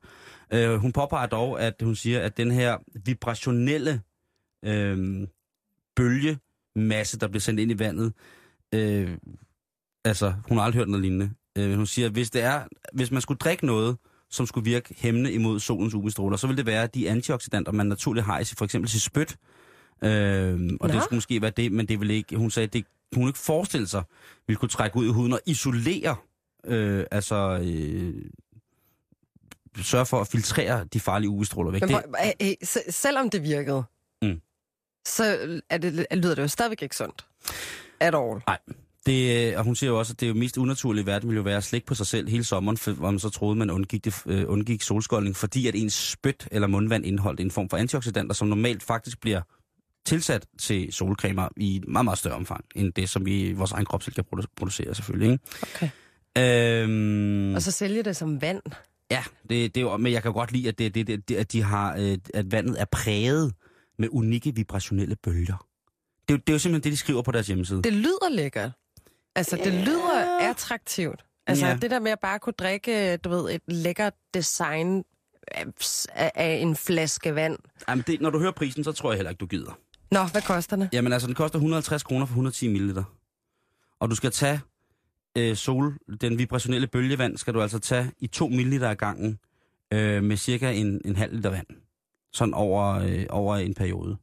[0.52, 4.00] Øh, hun påpeger dog, at hun siger, at den her vibrationelle
[4.64, 5.26] øh,
[5.96, 8.12] bølgemasse, der bliver sendt ind i vandet,
[8.74, 9.18] øh,
[10.04, 11.30] altså, hun har aldrig hørt noget lignende.
[11.58, 13.96] Øh, hun siger, hvis, det er, hvis man skulle drikke noget,
[14.30, 18.26] som skulle virke hæmmende imod solens UV-stråler, så vil det være de antioxidanter, man naturligt
[18.26, 19.36] har i sit- for eksempel sit spyt.
[20.04, 21.00] Øh, og det Nå.
[21.00, 22.84] skulle måske være det, men det vil ikke, hun sagde, det
[23.14, 24.02] hun kunne ikke forestille sig,
[24.46, 26.16] ville kunne trække ud i huden og isolere,
[26.66, 28.14] øh, altså øh,
[29.82, 31.80] sørge for at filtrere de farlige UV-stråler væk.
[31.82, 33.82] Men Det, hey, hey, se- selvom det virkede,
[34.22, 34.40] Mm.
[35.06, 35.24] så
[35.70, 37.26] er det, lyder det jo stadigvæk ikke sundt.
[38.00, 38.40] At all.
[39.06, 41.28] Det, øh, og hun siger jo også, at det er jo mest unaturlige i verden
[41.28, 43.56] ville jo være at slikke på sig selv hele sommeren, for, hvor man så troede,
[43.56, 47.68] man undgik, det, øh, undgik solskoldning, fordi at ens spyt eller mundvand indeholdt en form
[47.68, 49.40] for antioxidanter, som normalt faktisk bliver
[50.06, 53.84] tilsat til solcremer i et meget, meget større omfang, end det, som vi vores egen
[53.86, 55.32] krop selv kan produ- producere selvfølgelig.
[55.32, 55.44] Ikke?
[55.62, 55.88] Okay.
[56.82, 58.62] Øhm, Og så sælge det som vand.
[59.10, 61.52] Ja, det, det er jo, men jeg kan godt lide, at, det, det, det, at,
[61.52, 63.52] de har, øh, at vandet er præget
[63.98, 65.66] med unikke vibrationelle bølger.
[66.28, 67.82] Det, er jo- det er jo simpelthen det, de skriver på deres hjemmeside.
[67.82, 68.70] Det lyder lækkert.
[69.36, 71.24] Altså, det lyder attraktivt.
[71.46, 71.78] Altså, Ja.
[71.82, 75.04] det der med at bare kunne drikke, du ved, et lækkert design
[75.48, 75.64] af,
[76.34, 77.58] af en flaske vand.
[77.88, 79.78] Jamen, det, når du hører prisen, så tror jeg heller ikke, du gider.
[80.10, 80.88] Nå, hvad koster det?
[80.92, 82.98] Jamen altså, den koster 150 kroner for 110 ml.
[84.00, 84.60] Og du skal tage
[85.38, 89.38] øh, sol, den vibrationelle bølgevand, skal du altså tage i 2 ml ad gangen
[89.92, 91.66] øh, med cirka en, en halv liter vand.
[92.32, 94.16] Sådan over, øh, over en periode.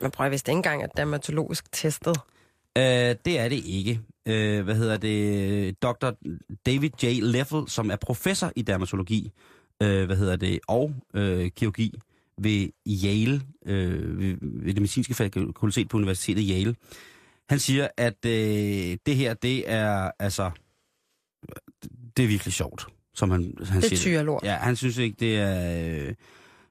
[0.00, 2.16] Man prøver vist ikke engang at dermatologisk testet.
[2.78, 4.00] Øh, det er det ikke.
[4.28, 5.82] Øh, hvad hedder det?
[5.82, 6.10] Dr.
[6.66, 7.06] David J.
[7.22, 9.30] Leffel, som er professor i dermatologi,
[9.82, 11.98] øh, hvad hedder det, og øh, kirurgi
[12.40, 12.68] ved
[13.04, 16.74] Yale, øh, ved, ved det medicinske fakultet på Universitetet Yale.
[17.48, 20.50] Han siger, at øh, det her, det er altså,
[22.16, 24.14] det er virkelig sjovt, som han, han Det er siger.
[24.16, 24.42] tyrelort.
[24.44, 26.06] Ja, han synes ikke, det er...
[26.08, 26.14] Øh,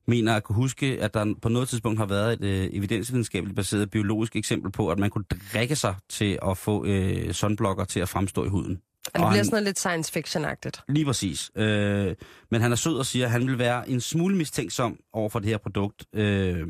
[0.07, 3.89] mener at kunne huske, at der på noget tidspunkt har været et øh, evidensvidenskabeligt baseret
[3.91, 8.09] biologisk eksempel på, at man kunne drikke sig til at få øh, sunblocker til at
[8.09, 8.71] fremstå i huden.
[9.05, 10.83] Og det Og bliver han- sådan noget lidt science fiction-agtigt.
[10.89, 11.51] Lige præcis.
[11.55, 12.15] Øh,
[12.51, 15.39] men han er sød og siger, at han vil være en smule mistænksom over for
[15.39, 16.67] det her produkt, øh,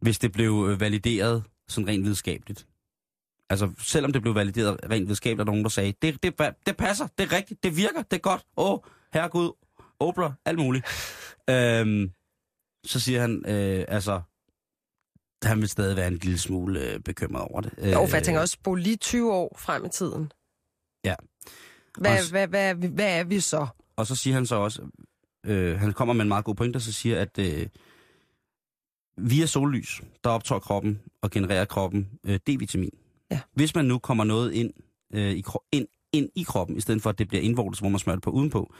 [0.00, 2.66] hvis det blev øh, valideret sådan rent videnskabeligt.
[3.50, 6.34] Altså, selvom det blev valideret rent videnskabeligt, er der nogen, der sagde, det, det,
[6.66, 8.42] det passer, det er rigtigt, det virker, det er godt.
[8.56, 8.78] Åh, oh,
[9.12, 9.50] herregud,
[10.00, 10.84] Oprah, alt muligt.
[11.50, 12.10] øhm,
[12.86, 14.20] så siger han, øh, altså,
[15.42, 17.92] han vil stadig være en lille smule øh, bekymret over det.
[17.92, 20.32] Jo, for jeg tænker også, spole lige 20 år frem i tiden.
[21.04, 21.14] Ja.
[21.98, 23.66] Hvad, Også- hvad, hvad, hvad, hvad er vi så?
[23.96, 24.82] Og så siger han så også,
[25.46, 27.66] øh, han kommer med en meget god pointe, og så siger, at øh,
[29.16, 32.98] via sollys, der optager kroppen og genererer kroppen øh, D-vitamin.
[33.30, 33.40] Ja.
[33.52, 34.70] Hvis man nu kommer noget ind,
[35.14, 37.98] øh, i, ind, ind i kroppen, i stedet for at det bliver indvortes, hvor man
[37.98, 38.74] smører det på udenpå,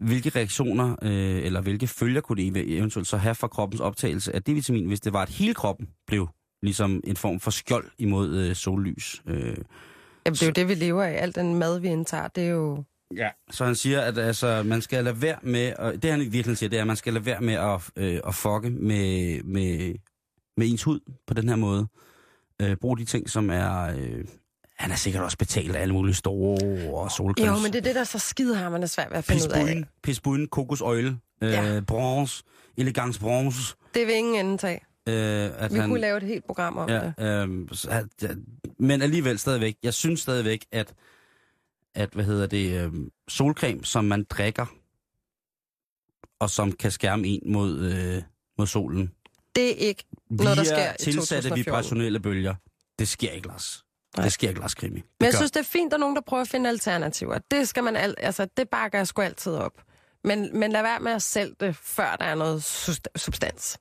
[0.00, 4.34] hvilke reaktioner øh, eller hvilke følger kunne det ev- eventuelt så have for kroppens optagelse
[4.34, 6.28] af D-vitamin, hvis det var, at hele kroppen blev
[6.62, 9.22] ligesom en form for skjold imod øh, sollys.
[9.26, 9.56] Øh, Jamen,
[10.34, 11.22] det er jo det, vi lever af.
[11.22, 12.84] Alt den mad, vi indtager, det er jo...
[13.16, 13.28] Ja.
[13.50, 16.70] Så han siger, at altså, man skal lade være med, og det han virkelig siger,
[16.70, 19.94] det er, at man skal lade være med at, øh, at fucke med, med,
[20.56, 21.86] med ens hud på den her måde.
[22.62, 23.96] Øh, brug de ting, som er...
[23.96, 24.24] Øh,
[24.76, 27.48] han er sikkert også betalt af alle mulige store solcremes.
[27.58, 29.64] Jo, men det er det, der er så skidehammerende svært ved at finde ud af.
[29.64, 31.80] Pisbuen, pisbuen, kokosoil, øh, Ja.
[31.86, 32.44] bronze,
[32.76, 33.74] elegance bronze.
[33.94, 34.80] Det vil ingen ende tage.
[35.08, 35.14] Øh,
[35.58, 37.14] at Vi han, kunne lave et helt program om det.
[37.18, 38.28] Ja, så, at, ja,
[38.78, 40.94] men alligevel stadigvæk, jeg synes stadigvæk, at,
[41.94, 44.66] at hvad hedder det, øhm, solcreme, som man drikker,
[46.40, 48.22] og som kan skærme en mod, øh,
[48.58, 49.10] mod solen,
[49.56, 51.56] Det er ikke noget, der sker i tilsatte 2014.
[51.56, 52.54] vibrationelle bølger,
[52.98, 53.83] det sker ikke, Lars.
[54.16, 54.24] Nej.
[54.24, 54.96] Det sker ikke, Lars Krimi.
[54.96, 56.48] Det Men jeg gør- synes, det er fint, at der er nogen, der prøver at
[56.48, 57.38] finde alternativer.
[57.50, 59.72] Det skal man al- altså, det bakker jeg sgu altid op.
[60.24, 62.62] Men, men lad være med at sælge det, før der er noget
[63.16, 63.78] substans.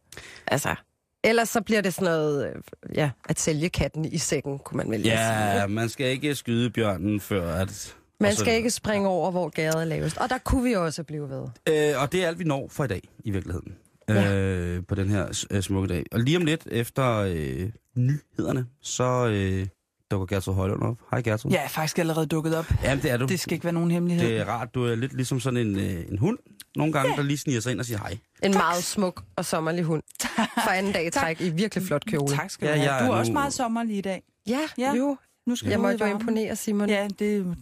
[0.48, 0.76] Altså,
[1.24, 2.62] ellers så bliver det sådan noget, øh,
[2.96, 5.62] ja, at sælge katten i sækken, kunne man vælge at sige.
[5.62, 7.96] Ja, man skal ikke skyde bjørnen før at...
[8.20, 10.18] Man skal ikke springe over, hvor gaden er lavest.
[10.18, 11.48] Og der kunne vi også blive ved.
[11.70, 13.76] Øh, og det er alt, vi når for i dag, i virkeligheden.
[14.10, 14.34] Ja.
[14.34, 16.04] Øh, på den her øh, smukke dag.
[16.12, 19.68] Og lige om lidt efter øh, nyhederne, så øh,
[20.14, 20.98] dukker Gertrud Højlund op.
[21.12, 21.52] Hej Gertrud.
[21.52, 22.66] Jeg er faktisk allerede dukket op.
[22.84, 23.26] Jamen, det er du.
[23.26, 24.28] Det skal ikke være nogen hemmelighed.
[24.30, 26.38] Det er rart, du er lidt ligesom sådan en, øh, en hund.
[26.76, 28.18] Nogle gange, der lige sniger sig ind og siger hej.
[28.44, 30.04] En meget smuk og sommerlig hund.
[30.66, 32.36] For anden dag i træk i virkelig flot kjole.
[32.36, 32.90] Tak skal du Ja, have.
[32.92, 34.24] er Du er også nu- meget sommerlig i dag.
[34.48, 34.94] Ja, Ja.
[34.96, 35.18] jo.
[35.48, 36.90] Nu skal Jeg måtte jo imponere Simon.
[36.90, 37.56] Ja, det,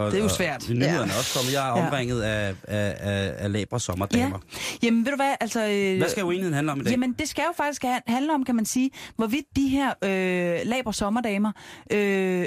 [0.00, 0.68] Og, Det er jo og- svært.
[0.68, 1.14] Og nyhederne Ja.
[1.14, 1.52] er også kommet.
[1.52, 1.86] Jeg er Ja.
[1.86, 4.38] omringet af, af, af, af labre sommerdamer.
[4.82, 5.68] Jamen, ved du hvad, altså...
[5.68, 6.90] Øh, Hvad skal uenigheden handle om i dag?
[6.90, 10.60] Jamen, det skal jo faktisk ha- handle om, kan man sige, hvorvidt de her øh,
[10.68, 11.52] laber sommerdamer
[11.92, 12.46] øh,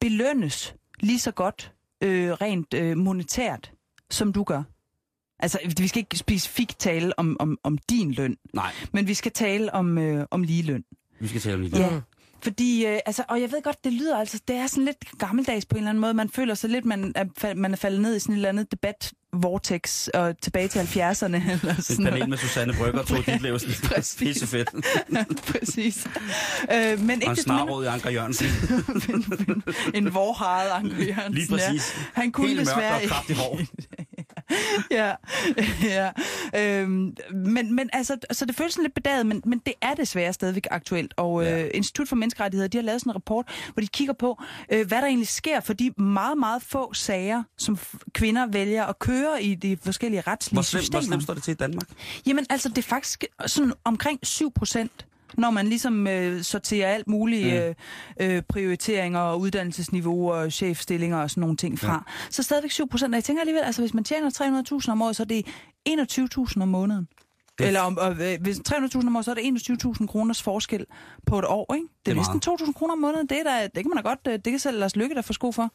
[0.00, 1.72] belønnes lige så godt
[2.02, 3.70] øh, rent øh, monetært,
[4.10, 4.62] som du gør.
[5.38, 9.32] Altså, vi skal ikke specifikt tale om, om, om din løn, Nej, men vi skal
[9.32, 10.84] tale om, øh, om ligeløn.
[11.20, 12.00] vi skal tale om lige Ja.
[12.42, 15.64] Fordi, øh, altså, og jeg ved godt, det lyder altså, det er sådan lidt gammeldags
[15.66, 16.14] på en eller anden måde.
[16.14, 18.70] Man føler sig lidt, man er, man er faldet ned i sådan et eller andet
[18.70, 21.24] debat vortex og tilbage til 70'erne.
[21.52, 22.28] Eller Et sådan panel noget.
[22.28, 23.70] med Susanne Brygger og Tove Ditlevsen.
[23.88, 24.16] Præcis.
[24.18, 24.68] Pissefedt.
[25.52, 26.06] Præcis.
[26.06, 28.46] Øh, men Og ikke en desto mindre, snarråd i Anker Jørgensen.
[29.94, 31.34] en vorharet Anker Jørgensen.
[31.34, 31.94] Lige præcis.
[31.96, 32.20] Ja.
[32.20, 33.60] Han kunne Helt mørkt desværre og kraftigt hår.
[34.90, 35.12] ja,
[35.96, 36.10] ja.
[36.54, 40.32] Øhm, men, men altså, så det føles sådan lidt bedaget, men, men det er desværre
[40.32, 41.14] stadigvæk aktuelt.
[41.16, 41.66] Og øh, Ja.
[41.74, 44.42] Institut for Menneskerettigheder, de har lavet sådan en rapport, hvor de kigger på,
[44.72, 47.78] øh, hvad der egentlig sker for de meget, meget få sager, som
[48.12, 51.02] kvinder vælger at køre i de forskellige retslige Hvor hvor systemer.
[51.02, 51.86] slemt står det til i Danmark?
[52.26, 55.06] Jamen altså, det er faktisk sådan omkring 7 procent,
[55.38, 57.72] når man ligesom øh, sorterer alt muligt Ja.
[58.20, 61.92] øh, prioriteringer og uddannelsesniveau og chefstillinger og sådan nogle ting fra.
[61.92, 61.98] Ja.
[62.30, 63.14] Så stadigvæk 7 procent.
[63.14, 64.30] Og jeg tænker alligevel, altså hvis man tjener
[64.82, 65.46] 300.000 om året, så er det
[65.88, 67.08] 21.000 om måneden.
[67.58, 70.84] Det- Eller om, øh, hvis 300.000 om året, så er det 21.000 kroners forskel
[71.26, 71.86] på et år, ikke?
[72.06, 73.26] Det er, Det er næsten 2.000 kroner om måneden.
[73.26, 75.22] Det, er da, det kan man da godt, øh, det kan selv Lars Lykke der
[75.22, 75.70] få sko for.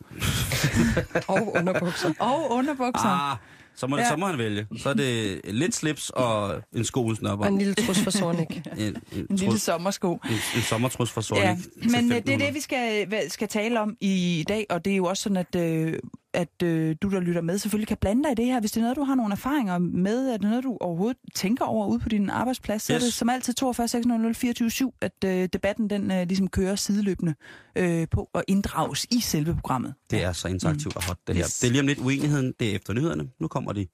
[1.33, 2.13] Og underbukser.
[2.19, 3.31] Og underbukser.
[3.31, 3.37] Ah,
[3.75, 4.09] så må, det, Ja.
[4.09, 4.67] så må han vælge.
[4.77, 7.45] Så er det lidt slips og en sko uden snopper.
[7.45, 8.47] Og en lille trus for Sonic.
[8.77, 8.95] En, en,
[9.29, 10.13] En lille sommersko.
[10.13, 10.19] en,
[10.55, 11.43] en sommertrus fra Sonic.
[11.43, 12.45] Ja, men øh, det er 1500.
[12.45, 15.55] det, vi skal, skal tale om i dag, og det er jo også sådan, at,
[15.55, 15.93] øh,
[16.33, 18.59] at øh, du, der lytter med, selvfølgelig kan blande dig i det her.
[18.59, 21.65] Hvis det er noget, du har nogle erfaringer med, er det noget, du overhovedet tænker
[21.65, 23.01] over ude på din arbejdsplads, så Yes.
[23.03, 26.75] er det som altid 42 600 24 7, at øh, debatten den øh, ligesom kører
[26.75, 27.35] sideløbende
[27.75, 29.93] øh, på og inddrages i selve programmet.
[30.11, 31.43] Det er så interaktivt og hot, det her.
[31.45, 31.59] Yes.
[31.59, 32.53] Det er lige om lidt uenigheden.
[32.59, 33.29] Det er efter nyhederne.
[33.39, 33.87] Nu kommer de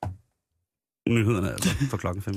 [1.10, 2.36] nyhederne altså for klokken 5.